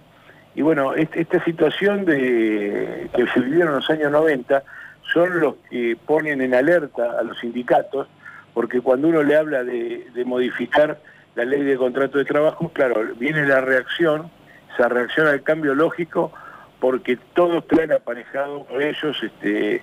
Y 0.55 0.61
bueno, 0.61 0.93
esta 0.93 1.43
situación 1.43 2.05
de, 2.05 3.09
que 3.13 3.27
se 3.27 3.41
vivieron 3.41 3.73
en 3.73 3.75
los 3.75 3.89
años 3.89 4.09
90 4.11 4.63
son 5.11 5.39
los 5.39 5.55
que 5.69 5.97
ponen 6.05 6.41
en 6.41 6.53
alerta 6.53 7.19
a 7.19 7.23
los 7.23 7.39
sindicatos, 7.39 8.07
porque 8.53 8.81
cuando 8.81 9.09
uno 9.09 9.23
le 9.23 9.35
habla 9.35 9.63
de, 9.63 10.05
modificar 10.25 10.99
la 11.35 11.45
ley 11.45 11.63
de 11.63 11.77
contrato 11.77 12.17
de 12.17 12.25
trabajo, 12.25 12.69
claro, 12.69 13.01
viene 13.17 13.45
la 13.45 13.61
reacción, 13.61 14.31
esa 14.73 14.87
reacción 14.87 15.27
al 15.27 15.43
cambio 15.43 15.75
lógico, 15.75 16.31
porque 16.79 17.17
todos 17.33 17.67
traen 17.67 17.91
aparejado 17.91 18.65
con 18.65 18.81
ellos 18.81 19.17
este, 19.21 19.81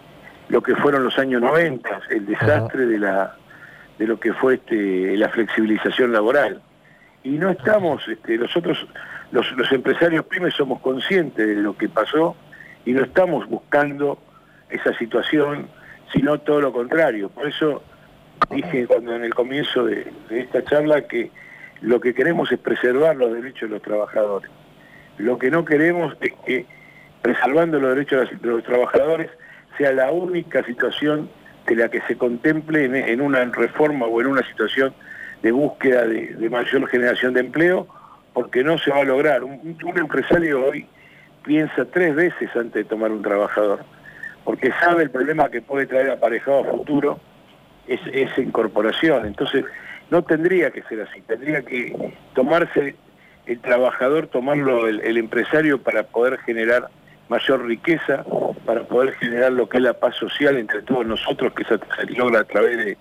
lo 0.49 0.63
que 0.63 0.75
fueron 0.77 1.05
los 1.05 1.19
años 1.19 1.41
90, 1.43 2.01
el 2.11 2.27
desastre 2.27 2.87
de, 2.87 2.99
la, 2.99 3.37
de 3.99 4.07
lo 4.07 4.19
que 4.19 4.33
fue 4.33 4.55
este, 4.55 5.17
la 5.17 5.29
flexibilización 5.29 6.13
laboral. 6.13 6.63
Y 7.25 7.31
no 7.31 7.51
estamos, 7.51 8.07
este, 8.09 8.39
nosotros, 8.39 8.87
los, 9.31 9.51
los 9.53 9.71
empresarios 9.71 10.25
pymes 10.27 10.55
somos 10.55 10.81
conscientes 10.81 11.47
de 11.47 11.55
lo 11.57 11.77
que 11.77 11.89
pasó 11.89 12.37
y 12.85 12.93
no 12.93 13.05
estamos 13.05 13.47
buscando 13.49 14.19
esa 14.73 14.97
situación, 14.99 15.69
sino 16.13 16.39
todo 16.39 16.61
lo 16.61 16.73
contrario. 16.73 17.29
Por 17.29 17.47
eso 17.47 17.83
dije 18.51 18.87
cuando 18.87 19.15
en 19.15 19.25
el 19.25 19.35
comienzo 19.35 19.85
de, 19.85 20.11
esta 20.31 20.65
charla 20.65 21.03
que 21.03 21.31
lo 21.81 22.01
que 22.01 22.15
queremos 22.15 22.51
es 22.53 22.59
preservar 22.59 23.17
los 23.17 23.33
derechos 23.33 23.69
de 23.69 23.75
los 23.77 23.83
trabajadores. 23.83 24.51
Lo 25.19 25.39
que 25.39 25.51
no 25.51 25.65
queremos 25.65 26.17
es 26.21 26.33
que, 26.47 26.67
preservando 27.23 27.79
los 27.79 27.95
derechos 27.95 28.29
de 28.41 28.49
los 28.49 28.63
trabajadores, 28.63 29.31
sea 29.77 29.93
la 29.93 30.11
única 30.11 30.65
situación 30.65 31.29
de 31.67 31.77
la 31.77 31.89
que 31.89 32.01
se 32.03 32.17
contemple 32.17 32.85
en, 33.13 33.21
una 33.21 33.45
reforma 33.45 34.07
o 34.07 34.21
en 34.21 34.27
una 34.29 34.47
situación 34.49 34.93
de 35.43 35.53
búsqueda 35.53 36.07
de, 36.07 36.49
mayor 36.51 36.89
generación 36.89 37.35
de 37.35 37.41
empleo, 37.41 37.87
porque 38.33 38.65
no 38.65 38.79
se 38.79 38.91
va 38.91 38.99
a 38.99 39.05
lograr. 39.05 39.45
Un, 39.45 39.77
empresario 39.97 40.65
hoy 40.67 40.87
piensa 41.45 41.85
tres 41.85 42.15
veces 42.15 42.51
antes 42.55 42.75
de 42.75 42.85
tomar 42.85 43.11
un 43.11 43.23
trabajador, 43.23 43.85
porque 44.45 44.73
sabe 44.81 45.05
el 45.05 45.11
problema 45.11 45.51
que 45.51 45.63
puede 45.63 45.87
traer 45.87 46.11
aparejado 46.11 46.61
a 46.61 46.65
futuro 46.65 47.21
esa 47.87 48.41
incorporación. 48.41 49.27
Entonces, 49.27 49.65
no 50.11 50.23
tendría 50.23 50.71
que 50.71 50.83
ser 50.83 51.01
así, 51.03 51.21
tendría 51.23 51.63
que 51.63 52.13
tomarse 52.35 52.95
el 53.47 53.61
trabajador, 53.61 54.29
tomarlo 54.29 54.89
el 54.89 55.17
empresario 55.17 55.83
para 55.83 56.05
poder 56.05 56.39
generar 56.39 56.89
mayor 57.29 57.65
riqueza 57.65 58.25
para 58.67 58.85
poder 58.85 59.15
generar 59.15 59.53
lo 59.53 59.69
que 59.69 59.79
es 59.79 59.83
la 59.83 59.95
paz 59.95 60.17
social 60.17 60.57
entre 60.57 60.83
todos 60.83 61.07
nosotros, 61.07 61.53
que 61.55 61.65
se, 61.65 61.79
logra 62.15 62.41
a 62.41 62.45
través 62.45 62.77
de, 62.77 62.99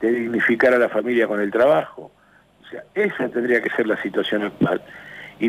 dignificar 0.00 0.74
a 0.74 0.78
la 0.78 0.88
familia 0.88 1.26
con 1.26 1.40
el 1.40 1.50
trabajo. 1.50 2.10
O 2.62 2.66
sea, 2.68 2.82
esa 2.94 3.28
tendría 3.28 3.62
que 3.62 3.70
ser 3.70 3.86
la 3.86 4.00
situación 4.02 4.42
actual. 4.44 4.82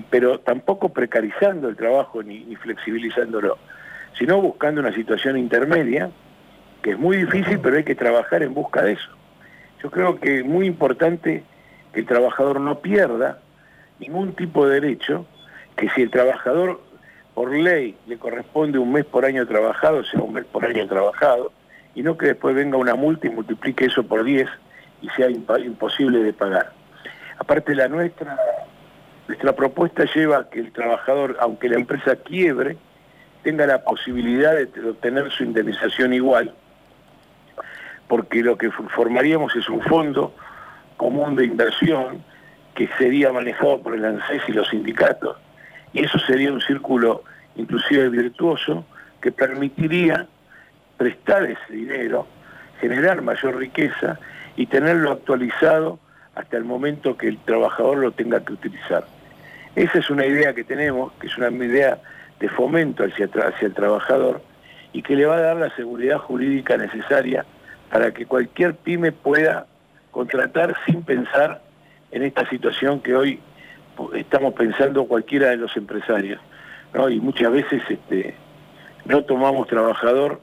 Pero 0.10 0.40
tampoco 0.40 0.90
precarizando 0.90 1.68
el 1.68 1.76
trabajo 1.76 2.22
ni 2.24 2.56
flexibilizándolo, 2.56 3.58
sino 4.18 4.42
buscando 4.42 4.82
una 4.82 4.94
situación 4.94 5.38
intermedia, 5.38 6.12
que 6.82 6.92
es 6.92 7.00
muy 7.00 7.18
difícil, 7.18 7.60
pero 7.60 7.78
hay 7.78 7.84
que 7.84 7.96
trabajar 7.96 8.44
en 8.44 8.54
busca 8.54 8.82
de 8.82 8.94
eso. 8.94 9.10
Yo 9.84 9.92
creo 9.92 10.20
que 10.20 10.40
es 10.40 10.46
muy 10.46 10.68
importante 10.68 11.44
que 11.94 12.00
el 12.00 12.06
trabajador 12.06 12.60
no 12.60 12.80
pierda 12.80 13.40
ningún 14.00 14.34
tipo 14.34 14.68
de 14.68 14.80
derecho, 14.80 15.26
que 15.76 15.90
si 15.90 16.02
el 16.02 16.12
trabajador 16.12 16.82
por 17.34 17.52
ley 17.52 17.96
le 18.08 18.18
corresponde 18.18 18.78
un 18.78 18.92
mes 18.92 19.06
por 19.06 19.26
año 19.26 19.48
trabajado, 19.48 20.04
sea 20.04 20.22
un 20.22 20.34
mes 20.34 20.46
por 20.46 20.66
año 20.66 20.88
trabajado, 20.88 21.52
y 21.96 22.04
no 22.04 22.18
que 22.18 22.28
después 22.28 22.56
venga 22.56 22.78
una 22.78 22.96
multa 22.96 23.28
y 23.28 23.30
multiplique 23.30 23.86
eso 23.86 24.04
por 24.04 24.24
10 24.24 24.48
y 25.02 25.10
sea 25.10 25.30
imposible 25.30 26.20
de 26.24 26.34
pagar. 26.34 26.72
Aparte 27.38 27.74
la 27.76 27.88
nuestra 27.88 28.38
Nuestra 29.28 29.54
propuesta 29.54 30.04
lleva 30.14 30.40
a 30.40 30.50
que 30.50 30.60
el 30.60 30.72
trabajador, 30.74 31.38
aunque 31.40 31.70
la 31.70 31.78
empresa 31.78 32.18
quiebre, 32.18 32.76
tenga 33.44 33.66
la 33.66 33.84
posibilidad 33.84 34.54
de 34.56 34.90
obtener 34.90 35.32
su 35.32 35.44
indemnización 35.44 36.14
igual, 36.14 36.54
porque 38.08 38.44
lo 38.44 38.58
que 38.58 38.72
formaríamos 38.72 39.56
es 39.56 39.68
un 39.70 39.82
fondo 39.82 40.36
común 40.98 41.36
de 41.36 41.46
inversión 41.46 42.24
que 42.76 42.88
sería 42.98 43.32
manejado 43.32 43.82
por 43.82 43.96
el 43.96 44.06
ANSES 44.06 44.44
y 44.48 44.52
los 44.52 44.70
sindicatos, 44.70 45.38
y 45.94 46.04
eso 46.04 46.20
sería 46.20 46.52
un 46.52 46.62
círculo 46.62 47.24
inclusive 47.56 48.10
virtuoso 48.10 48.86
que 49.22 49.32
permitiría 49.32 50.28
prestar 50.98 51.44
ese 51.44 51.74
dinero, 51.74 52.28
generar 52.80 53.22
mayor 53.22 53.58
riqueza 53.58 54.20
y 54.56 54.68
tenerlo 54.68 55.12
actualizado 55.12 56.00
hasta 56.36 56.58
el 56.58 56.64
momento 56.64 57.18
que 57.18 57.28
el 57.28 57.38
trabajador 57.40 57.98
lo 57.98 58.12
tenga 58.12 58.44
que 58.44 58.54
utilizar. 58.54 59.06
Esa 59.76 60.00
es 60.00 60.10
una 60.10 60.26
idea 60.26 60.54
que 60.54 60.64
tenemos, 60.64 61.14
que 61.14 61.28
es 61.28 61.38
una 61.38 61.50
idea 61.50 62.00
de 62.42 62.50
fomento 62.50 63.06
hacia, 63.06 63.28
hacia 63.28 63.68
el 63.68 63.74
trabajador 63.74 64.42
y 64.92 65.02
que 65.02 65.16
le 65.16 65.26
va 65.26 65.38
a 65.38 65.42
dar 65.42 65.58
la 65.58 65.74
seguridad 65.76 66.18
jurídica 66.18 66.76
necesaria 66.76 67.46
para 67.90 68.12
que 68.12 68.26
cualquier 68.26 68.76
pyme 68.76 69.14
pueda 69.14 69.68
contratar 70.12 70.76
sin 70.86 71.04
pensar 71.04 71.62
en 72.12 72.24
esta 72.24 72.48
situación 72.50 73.00
que 73.00 73.16
hoy 73.16 73.40
estamos 74.16 74.54
pensando 74.54 75.06
cualquiera 75.06 75.50
de 75.50 75.58
los 75.58 75.76
empresarios. 75.78 76.42
Y 77.10 77.20
muchas 77.22 77.52
veces 77.52 77.82
este, 77.88 78.36
no 79.06 79.24
tomamos 79.24 79.68
trabajador, 79.68 80.42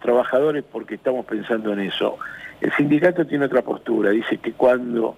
trabajadores 0.00 0.64
porque 0.70 0.94
estamos 0.94 1.26
pensando 1.26 1.72
en 1.72 1.80
eso. 1.80 2.18
El 2.60 2.72
sindicato 2.72 3.26
tiene 3.26 3.46
otra 3.46 3.62
postura, 3.62 4.10
dice 4.10 4.38
que 4.38 4.52
cuando 4.52 5.16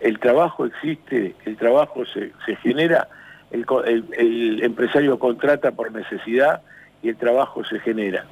el 0.00 0.18
trabajo 0.18 0.64
existe, 0.64 1.34
el 1.44 1.56
trabajo 1.56 2.04
se, 2.06 2.32
genera, 2.56 3.08
el, 3.50 4.62
empresario 4.62 5.18
contrata 5.18 5.72
por 5.72 5.92
necesidad 5.92 6.62
y 7.02 7.08
el 7.08 7.16
trabajo 7.16 7.64
se 7.64 7.80
genera. 7.80 8.26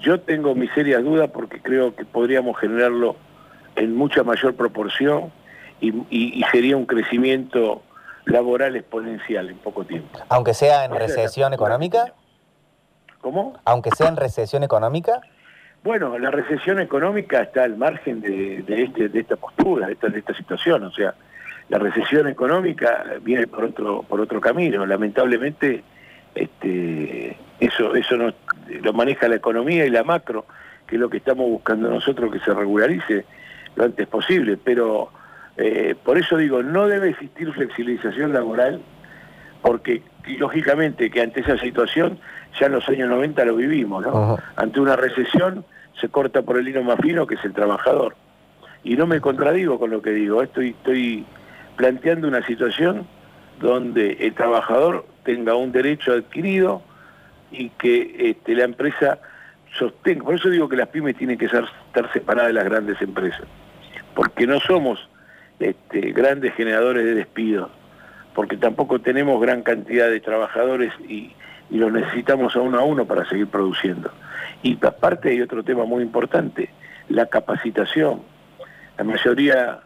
Yo 0.00 0.20
tengo 0.20 0.54
mis 0.54 0.70
serias 0.72 1.02
dudas 1.02 1.30
porque 1.32 1.60
creo 1.60 1.94
que 1.96 2.04
podríamos 2.04 2.58
generarlo 2.58 3.16
en 3.74 3.96
mucha 3.96 4.22
mayor 4.22 4.54
proporción 4.54 5.32
y 5.80 6.42
sería 6.50 6.76
un 6.76 6.86
crecimiento 6.86 7.82
laboral 8.28 8.76
exponencial 8.76 9.48
en 9.50 9.58
poco 9.58 9.84
tiempo. 9.84 10.18
Aunque 10.28 10.54
sea 10.54 10.84
en 10.84 10.94
recesión 10.94 11.52
económica. 11.54 12.12
¿Cómo? 13.20 13.58
Aunque 13.64 13.90
sea 13.90 14.08
en 14.08 14.16
recesión 14.16 14.62
económica. 14.62 15.20
Bueno, 15.82 16.18
la 16.18 16.30
recesión 16.30 16.80
económica 16.80 17.40
está 17.42 17.64
al 17.64 17.76
margen 17.76 18.20
de, 18.20 18.64
este, 18.68 19.08
de 19.08 19.20
esta 19.20 19.36
postura, 19.36 19.86
de 19.86 19.94
esta, 19.94 20.08
de 20.08 20.18
esta 20.18 20.34
situación. 20.34 20.84
O 20.84 20.92
sea, 20.92 21.14
la 21.68 21.78
recesión 21.78 22.28
económica 22.28 23.04
viene 23.22 23.46
por 23.46 23.64
otro, 23.64 24.02
por 24.02 24.20
otro 24.20 24.40
camino. 24.40 24.86
Lamentablemente, 24.86 25.82
este, 26.34 27.36
eso, 27.60 27.94
eso 27.94 28.16
no, 28.16 28.32
lo 28.82 28.92
maneja 28.92 29.28
la 29.28 29.36
economía 29.36 29.84
y 29.84 29.90
la 29.90 30.02
macro, 30.02 30.46
que 30.86 30.96
es 30.96 31.00
lo 31.00 31.10
que 31.10 31.18
estamos 31.18 31.48
buscando 31.48 31.90
nosotros 31.90 32.32
que 32.32 32.40
se 32.40 32.54
regularice 32.54 33.24
lo 33.76 33.84
antes 33.84 34.06
posible. 34.06 34.56
Pero 34.56 35.10
eh, 35.56 35.94
por 36.02 36.18
eso 36.18 36.36
digo, 36.36 36.62
no 36.62 36.88
debe 36.88 37.10
existir 37.10 37.52
flexibilización 37.52 38.32
laboral, 38.32 38.80
porque 39.60 40.02
lógicamente 40.38 41.10
que 41.10 41.20
ante 41.20 41.40
esa 41.40 41.58
situación 41.58 42.18
ya 42.58 42.66
en 42.66 42.72
los 42.72 42.88
años 42.88 43.08
90 43.10 43.44
lo 43.44 43.56
vivimos, 43.56 44.04
¿no? 44.04 44.38
Ante 44.56 44.80
una 44.80 44.96
recesión 44.96 45.64
se 46.00 46.08
corta 46.08 46.42
por 46.42 46.58
el 46.58 46.68
hilo 46.68 46.82
más 46.82 46.98
fino 47.00 47.26
que 47.26 47.34
es 47.34 47.44
el 47.44 47.52
trabajador. 47.52 48.14
Y 48.84 48.96
no 48.96 49.06
me 49.06 49.20
contradigo 49.20 49.78
con 49.78 49.90
lo 49.90 50.00
que 50.00 50.10
digo, 50.10 50.42
estoy, 50.42 50.68
estoy 50.68 51.26
planteando 51.78 52.26
una 52.26 52.44
situación 52.44 53.06
donde 53.60 54.18
el 54.20 54.34
trabajador 54.34 55.06
tenga 55.22 55.54
un 55.54 55.70
derecho 55.70 56.12
adquirido 56.12 56.82
y 57.52 57.70
que 57.70 58.30
este, 58.30 58.54
la 58.54 58.64
empresa 58.64 59.20
sostenga. 59.78 60.24
Por 60.24 60.34
eso 60.34 60.50
digo 60.50 60.68
que 60.68 60.76
las 60.76 60.88
pymes 60.88 61.16
tienen 61.16 61.38
que 61.38 61.46
estar 61.46 61.64
separadas 62.12 62.48
de 62.48 62.54
las 62.54 62.64
grandes 62.64 63.00
empresas, 63.00 63.44
porque 64.14 64.46
no 64.46 64.58
somos 64.58 65.08
este, 65.60 66.12
grandes 66.12 66.52
generadores 66.54 67.04
de 67.04 67.14
despidos, 67.14 67.70
porque 68.34 68.56
tampoco 68.56 69.00
tenemos 69.00 69.40
gran 69.40 69.62
cantidad 69.62 70.10
de 70.10 70.20
trabajadores 70.20 70.92
y, 71.08 71.32
los 71.70 71.92
necesitamos 71.92 72.56
a 72.56 72.60
uno 72.60 72.78
a 72.78 72.82
uno 72.82 73.04
para 73.04 73.28
seguir 73.28 73.46
produciendo. 73.48 74.10
Y 74.62 74.78
aparte 74.86 75.28
hay 75.28 75.42
otro 75.42 75.62
tema 75.62 75.84
muy 75.84 76.02
importante, 76.02 76.70
la 77.10 77.26
capacitación. 77.26 78.22
La 78.96 79.04
mayoría 79.04 79.80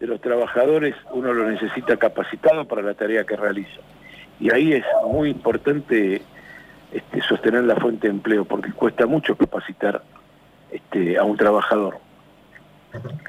de 0.00 0.06
los 0.06 0.20
trabajadores 0.20 0.94
uno 1.12 1.32
lo 1.32 1.50
necesita 1.50 1.96
capacitado 1.96 2.66
para 2.66 2.82
la 2.82 2.94
tarea 2.94 3.24
que 3.24 3.36
realiza. 3.36 3.80
Y 4.40 4.52
ahí 4.52 4.72
es 4.72 4.84
muy 5.06 5.30
importante 5.30 6.22
este, 6.92 7.20
sostener 7.22 7.64
la 7.64 7.76
fuente 7.76 8.06
de 8.06 8.14
empleo, 8.14 8.44
porque 8.44 8.72
cuesta 8.72 9.06
mucho 9.06 9.36
capacitar 9.36 10.02
este, 10.70 11.18
a 11.18 11.24
un 11.24 11.36
trabajador. 11.36 11.98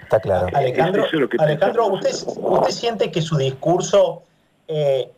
Está 0.01 0.19
claro. 0.19 0.47
Alejandro, 0.53 1.05
Alejandro 1.39 1.87
¿usted, 1.87 2.11
¿usted, 2.37 2.71
siente 2.71 3.11
que 3.11 3.21
su 3.21 3.37
discurso 3.37 4.23
eh, 4.67 5.11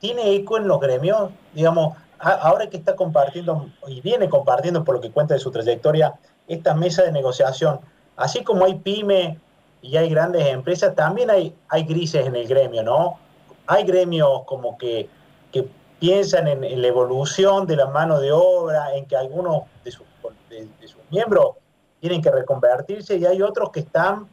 tiene 0.00 0.34
eco 0.34 0.58
en 0.58 0.68
los 0.68 0.80
gremios? 0.80 1.30
Digamos, 1.54 1.96
ahora 2.18 2.68
que 2.68 2.76
está 2.76 2.96
compartiendo 2.96 3.70
y 3.86 4.00
viene 4.00 4.28
compartiendo 4.28 4.84
por 4.84 4.96
lo 4.96 5.00
que 5.00 5.10
cuenta 5.10 5.34
de 5.34 5.40
su 5.40 5.50
trayectoria 5.50 6.14
esta 6.48 6.74
mesa 6.74 7.02
de 7.02 7.12
negociación, 7.12 7.80
así 8.16 8.44
como 8.44 8.64
hay 8.64 8.74
pyme 8.74 9.38
y 9.86 9.96
hay 9.96 10.08
grandes 10.08 10.46
empresas, 10.46 10.94
también 10.94 11.30
hay, 11.30 11.54
hay 11.68 11.84
grises 11.84 12.26
en 12.26 12.34
el 12.36 12.46
gremio, 12.46 12.82
¿no? 12.82 13.18
Hay 13.66 13.84
gremios 13.84 14.42
como 14.44 14.76
que, 14.76 15.08
que 15.52 15.68
piensan 16.00 16.48
en, 16.48 16.82
la 16.82 16.88
evolución 16.88 17.66
de 17.66 17.76
la 17.76 17.86
mano 17.86 18.18
de 18.20 18.32
obra, 18.32 18.94
en 18.94 19.06
que 19.06 19.16
algunos 19.16 19.62
de 19.84 19.90
sus, 19.92 20.06
de 20.50 20.88
sus 20.88 21.00
miembros 21.10 21.54
tienen 22.00 22.22
que 22.22 22.30
reconvertirse 22.30 23.16
y 23.16 23.26
hay 23.26 23.42
otros 23.42 23.70
que 23.70 23.80
están 23.80 24.28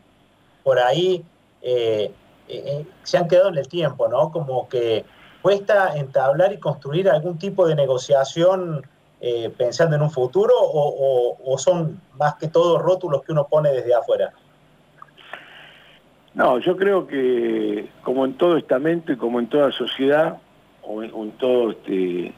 por 0.63 0.80
ahí, 0.80 1.24
eh, 1.62 2.12
eh, 2.48 2.63
eh, 2.66 2.86
se 3.04 3.18
han 3.18 3.28
quedado 3.28 3.50
en 3.50 3.58
el 3.58 3.68
tiempo, 3.68 4.08
¿no? 4.08 4.32
Como 4.32 4.68
que 4.68 5.06
cuesta 5.42 5.98
entablar 5.98 6.54
y 6.54 6.60
construir 6.60 7.10
algún 7.10 7.38
tipo 7.38 7.68
de 7.68 7.76
negociación 7.76 8.88
pensando 9.58 9.96
en 9.96 10.02
un 10.02 10.12
futuro 10.12 10.54
o, 10.60 11.58
son 11.58 12.02
más 12.16 12.36
que 12.36 12.50
todo 12.50 12.78
rótulos 12.78 13.24
que 13.24 13.32
uno 13.32 13.48
pone 13.48 13.72
desde 13.72 13.94
afuera. 13.94 14.34
No, 16.36 16.58
yo 16.60 16.76
creo 16.78 17.06
que 17.06 17.88
como 18.02 18.26
en 18.26 18.34
todo 18.34 18.58
estamento 18.58 19.12
y 19.12 19.17
como 19.17 19.39
en 19.39 19.48
toda 19.48 19.72
sociedad, 19.72 20.39
o 20.86 21.04
en, 21.04 21.32
todo 21.32 21.72
este 21.72 22.34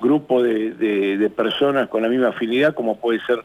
grupo 0.00 0.42
de, 0.42 1.32
personas 1.34 1.88
con 1.88 2.02
la 2.02 2.08
misma 2.08 2.28
afinidad, 2.28 2.74
como 2.74 2.98
puede 2.98 3.20
ser 3.20 3.42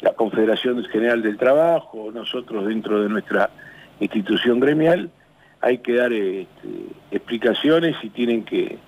la 0.00 0.12
Confederación 0.12 0.82
General 0.84 1.22
del 1.22 1.36
Trabajo, 1.36 2.10
nosotros 2.12 2.66
dentro 2.66 3.02
de 3.02 3.08
nuestra 3.08 3.50
institución 3.98 4.60
gremial, 4.60 5.10
hay 5.60 5.78
que 5.78 5.94
dar 5.94 6.12
este, 6.12 6.68
explicaciones 7.10 7.96
y 8.02 8.10
tienen 8.10 8.44
que, 8.44 8.78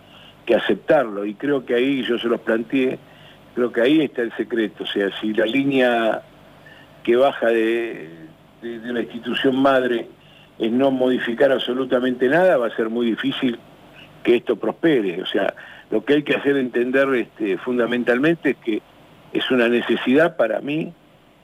aceptarlo. 0.54 1.24
Y 1.24 1.32
creo 1.32 1.64
que 1.64 1.74
ahí, 1.74 2.02
yo 2.02 2.18
se 2.18 2.28
los 2.28 2.38
planteé, 2.40 2.98
creo 3.54 3.72
que 3.72 3.80
ahí 3.80 4.02
está 4.02 4.20
el 4.20 4.36
secreto. 4.36 4.84
O 4.84 4.86
sea, 4.86 5.08
si 5.18 5.32
la 5.32 5.46
línea 5.46 6.20
que 7.02 7.16
baja 7.16 7.46
de, 7.46 8.10
de, 8.60 8.92
la 8.92 9.00
institución 9.00 9.56
madre 9.56 10.08
es 10.62 10.70
no 10.70 10.92
modificar 10.92 11.50
absolutamente 11.50 12.28
nada, 12.28 12.56
va 12.56 12.68
a 12.68 12.76
ser 12.76 12.88
muy 12.88 13.06
difícil 13.06 13.58
que 14.22 14.36
esto 14.36 14.56
prospere. 14.56 15.20
O 15.20 15.26
sea, 15.26 15.54
lo 15.90 16.04
que 16.04 16.14
hay 16.14 16.22
que 16.22 16.36
hacer 16.36 16.56
entender 16.56 17.12
este, 17.14 17.58
fundamentalmente 17.58 18.50
es 18.50 18.56
que 18.58 18.82
es 19.32 19.50
una 19.50 19.68
necesidad 19.68 20.36
para 20.36 20.60
mí 20.60 20.92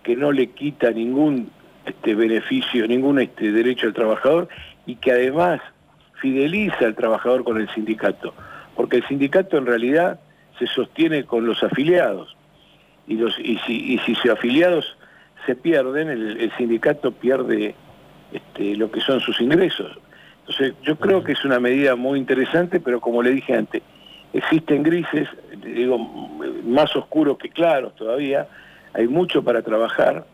que 0.05 0.15
no 0.15 0.31
le 0.31 0.51
quita 0.51 0.93
ningún 0.93 1.51
este, 1.85 2.15
beneficio, 2.15 2.87
ningún 2.87 3.19
este, 3.19 3.51
derecho 3.51 3.89
al 3.89 3.95
trabajador 3.95 4.49
y 4.87 4.95
que 4.97 5.11
además 5.11 5.61
fideliza 6.21 6.87
al 6.87 6.95
trabajador 6.95 7.43
con 7.43 7.61
el 7.61 7.69
sindicato, 7.75 8.35
porque 8.77 8.99
el 8.99 9.09
sindicato 9.09 9.59
en 9.59 9.67
realidad 9.67 10.21
se 10.59 10.67
sostiene 10.69 11.25
con 11.25 11.45
los 11.45 11.63
afiliados 11.65 12.37
y, 13.09 13.17
los, 13.17 13.37
y, 13.39 13.59
si, 13.67 13.95
y 13.95 13.99
si 13.99 14.29
afiliados 14.29 14.97
se 15.47 15.57
pierden, 15.57 16.09
el, 16.09 16.53
sindicato 16.57 17.11
pierde 17.11 17.75
este, 18.33 18.77
lo 18.77 18.91
que 18.91 19.01
son 19.01 19.21
sus 19.21 19.41
ingresos. 19.41 19.99
Entonces 20.41 20.75
yo 20.83 20.97
creo 20.97 21.23
que 21.23 21.33
es 21.33 21.45
una 21.45 21.61
medida 21.61 21.95
muy 21.97 22.19
interesante, 22.19 22.81
pero 22.81 23.01
como 23.01 23.23
le 23.23 23.31
dije 23.31 23.55
antes, 23.55 23.83
existen 24.33 24.83
grises, 24.83 25.29
digo, 25.63 25.99
más 25.99 26.95
oscuros 26.97 27.39
que 27.39 27.51
claros 27.51 27.95
todavía, 27.97 28.47
hay 28.95 29.09
mucho 29.09 29.43
para 29.43 29.63
trabajar. 29.63 30.27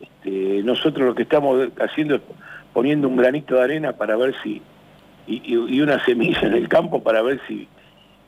Este, 0.00 0.62
nosotros 0.62 1.06
lo 1.06 1.14
que 1.14 1.22
estamos 1.22 1.68
haciendo 1.80 2.16
es 2.16 2.22
poniendo 2.72 3.08
un 3.08 3.16
granito 3.16 3.56
de 3.56 3.62
arena 3.62 3.92
para 3.92 4.16
ver 4.16 4.34
si, 4.42 4.62
y, 5.26 5.80
una 5.80 6.04
semilla 6.04 6.42
en 6.42 6.54
el 6.54 6.68
campo 6.68 7.02
para 7.02 7.22
ver 7.22 7.40
si, 7.48 7.68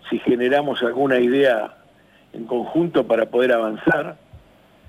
si 0.08 0.18
generamos 0.18 0.82
alguna 0.82 1.18
idea 1.18 1.76
en 2.32 2.44
conjunto 2.44 3.06
para 3.06 3.26
poder 3.26 3.52
avanzar, 3.52 4.16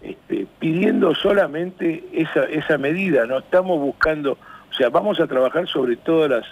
este, 0.01 0.47
pidiendo 0.59 1.13
solamente 1.13 2.03
esa, 2.11 2.45
esa 2.45 2.77
medida, 2.77 3.25
no 3.25 3.39
estamos 3.39 3.79
buscando, 3.79 4.33
o 4.33 4.73
sea, 4.73 4.89
vamos 4.89 5.19
a 5.19 5.27
trabajar 5.27 5.67
sobre 5.67 5.95
todas 5.95 6.29
las, 6.29 6.45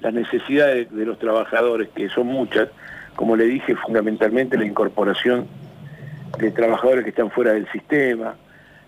las 0.00 0.14
necesidades 0.14 0.90
de 0.90 1.04
los 1.04 1.18
trabajadores, 1.18 1.88
que 1.88 2.08
son 2.08 2.28
muchas, 2.28 2.68
como 3.16 3.36
le 3.36 3.44
dije, 3.44 3.74
fundamentalmente 3.76 4.56
la 4.56 4.64
incorporación 4.64 5.46
de 6.38 6.50
trabajadores 6.52 7.04
que 7.04 7.10
están 7.10 7.30
fuera 7.30 7.52
del 7.52 7.70
sistema, 7.70 8.36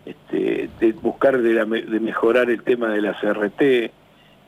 este, 0.05 0.69
de 0.81 0.93
buscar 0.93 1.41
de, 1.41 1.65
mejorar 2.01 2.51
el 2.51 2.63
tema 2.63 2.89
de 2.89 3.03
la 3.03 3.15
CRT, 3.21 3.61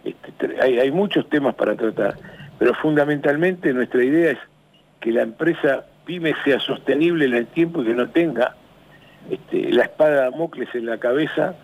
este, 0.04 0.60
hay, 0.60 0.90
muchos 0.90 1.28
temas 1.28 1.54
para 1.54 1.74
tratar, 1.74 2.16
pero 2.58 2.74
fundamentalmente 2.74 3.72
nuestra 3.72 4.02
idea 4.02 4.32
es 4.32 4.38
que 5.00 5.12
la 5.12 5.22
empresa 5.22 5.86
PYME 6.06 6.34
sea 6.44 6.60
sostenible 6.60 7.24
en 7.24 7.34
el 7.34 7.46
tiempo 7.46 7.82
y 7.82 7.86
que 7.86 7.94
no 7.94 8.08
tenga 8.10 8.54
este, 9.30 9.72
la 9.72 9.84
espada 9.84 10.10
de 10.10 10.16
Damocles 10.30 10.68
en 10.74 10.86
la 10.86 10.98
cabeza 10.98 11.54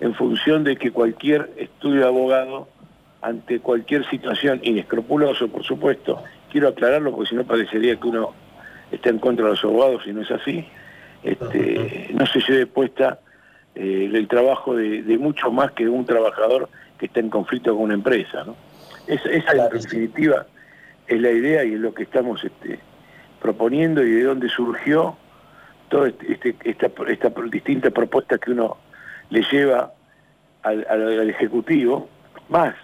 en 0.00 0.14
función 0.14 0.64
de 0.64 0.76
que 0.76 0.92
cualquier 0.92 1.50
estudio 1.56 2.00
de 2.00 2.06
abogado 2.06 2.68
ante 3.20 3.60
cualquier 3.60 4.08
situación 4.08 4.60
inescrupuloso, 4.62 5.48
por 5.48 5.64
supuesto, 5.64 6.22
quiero 6.50 6.68
aclararlo 6.68 7.10
porque 7.12 7.30
si 7.30 7.34
no 7.34 7.44
parecería 7.44 7.96
que 7.96 8.06
uno 8.06 8.32
está 8.92 9.10
en 9.10 9.18
contra 9.18 9.46
de 9.46 9.50
los 9.52 9.64
abogados 9.64 10.02
y 10.06 10.12
no 10.12 10.22
es 10.22 10.30
así, 10.30 10.64
este, 11.22 12.10
no 12.12 12.24
se 12.26 12.40
lleve 12.40 12.66
puesta 12.66 13.18
eh, 13.74 14.08
el 14.12 14.28
trabajo 14.28 14.76
de, 14.76 15.02
mucho 15.18 15.50
más 15.50 15.72
que 15.72 15.88
un 15.88 16.04
trabajador 16.04 16.68
que 16.98 17.06
está 17.06 17.20
en 17.20 17.28
conflicto 17.28 17.74
con 17.74 17.84
una 17.84 17.94
empresa. 17.94 18.44
¿no? 18.44 18.54
esa, 19.06 19.52
en 19.52 19.68
definitiva, 19.72 20.46
es 21.06 21.20
la 21.20 21.30
idea 21.30 21.64
y 21.64 21.74
es 21.74 21.80
lo 21.80 21.92
que 21.92 22.04
estamos 22.04 22.44
este, 22.44 22.78
proponiendo 23.40 24.04
y 24.04 24.10
de 24.10 24.22
dónde 24.22 24.48
surgió 24.48 25.16
toda 25.88 26.08
este, 26.08 26.54
esta, 26.64 26.90
esta 27.08 27.32
distinta 27.50 27.90
propuesta 27.90 28.38
que 28.38 28.52
uno 28.52 28.76
le 29.30 29.42
lleva 29.50 29.92
al, 30.62 31.30
Ejecutivo. 31.30 32.08
Más, 32.48 32.74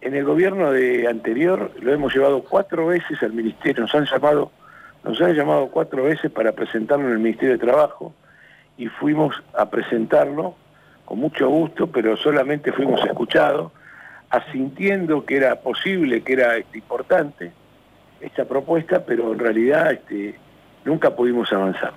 en 0.00 0.14
el 0.14 0.24
gobierno 0.24 0.72
de 0.72 1.06
anterior 1.08 1.72
lo 1.80 1.92
hemos 1.92 2.14
llevado 2.14 2.42
cuatro 2.42 2.86
veces 2.86 3.22
al 3.22 3.32
Ministerio, 3.32 3.82
nos 3.82 3.94
han 3.94 4.06
llamado, 4.06 4.50
nos 5.04 5.20
han 5.20 5.34
llamado 5.34 5.68
cuatro 5.68 6.04
veces 6.04 6.30
para 6.30 6.52
presentarlo 6.52 7.06
en 7.06 7.12
el 7.12 7.18
Ministerio 7.18 7.52
de 7.52 7.58
Trabajo 7.58 8.14
y 8.76 8.86
fuimos 8.86 9.34
a 9.54 9.68
presentarlo 9.68 10.54
con 11.04 11.18
mucho 11.18 11.48
gusto, 11.48 11.88
pero 11.88 12.16
solamente 12.16 12.72
fuimos 12.72 13.04
escuchados, 13.04 13.72
asintiendo 14.30 15.24
que 15.24 15.36
era 15.36 15.56
posible, 15.56 16.22
que 16.22 16.34
era 16.34 16.56
este, 16.56 16.78
importante 16.78 17.52
esta 18.20 18.44
propuesta, 18.44 19.04
pero 19.04 19.32
en 19.32 19.38
realidad 19.38 19.92
este, 19.92 20.38
nunca 20.84 21.14
pudimos 21.14 21.52
avanzar. 21.52 21.92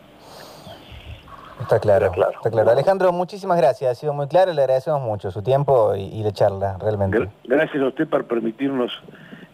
Está 1.63 1.80
claro, 1.80 2.12
está 2.36 2.52
claro. 2.52 2.71
Alejandro, 2.71 3.12
muchísimas 3.12 3.58
gracias, 3.58 3.91
ha 3.91 3.95
sido 3.95 4.13
muy 4.13 4.28
claro, 4.28 4.54
le 4.54 4.62
agradecemos 4.62 5.02
mucho 5.02 5.32
su 5.32 5.41
tiempo 5.41 5.95
y, 5.95 6.02
y 6.02 6.23
la 6.23 6.32
charla, 6.32 6.78
realmente. 6.80 7.30
Gracias 7.45 7.82
a 7.82 7.88
usted 7.88 8.08
por 8.08 8.26
permitirnos 8.26 8.91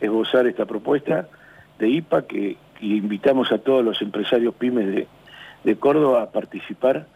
esbozar 0.02 0.48
esta 0.48 0.65
propuesta 0.65 1.28
de 1.78 1.88
IPA 1.88 2.22
que, 2.24 2.58
invitamos 2.82 3.52
a 3.52 3.58
todos 3.58 3.84
los 3.84 4.02
empresarios 4.02 4.56
pymes 4.56 4.88
de, 4.88 5.08
de 5.65 5.76
Córdoba 5.78 6.24
a 6.24 6.30
participar 6.32 7.08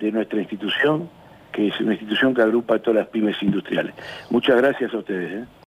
de 0.00 0.10
nuestra 0.10 0.40
institución, 0.40 1.08
que 1.52 1.68
es 1.68 1.80
una 1.80 1.92
institución 1.92 2.34
que 2.34 2.42
agrupa 2.42 2.74
a 2.74 2.78
todas 2.80 2.96
las 2.96 3.06
pymes 3.06 3.40
industriales. 3.40 3.94
Muchas 4.30 4.56
gracias 4.56 4.92
a 4.92 4.98
ustedes. 4.98 5.44
¿eh? 5.44 5.46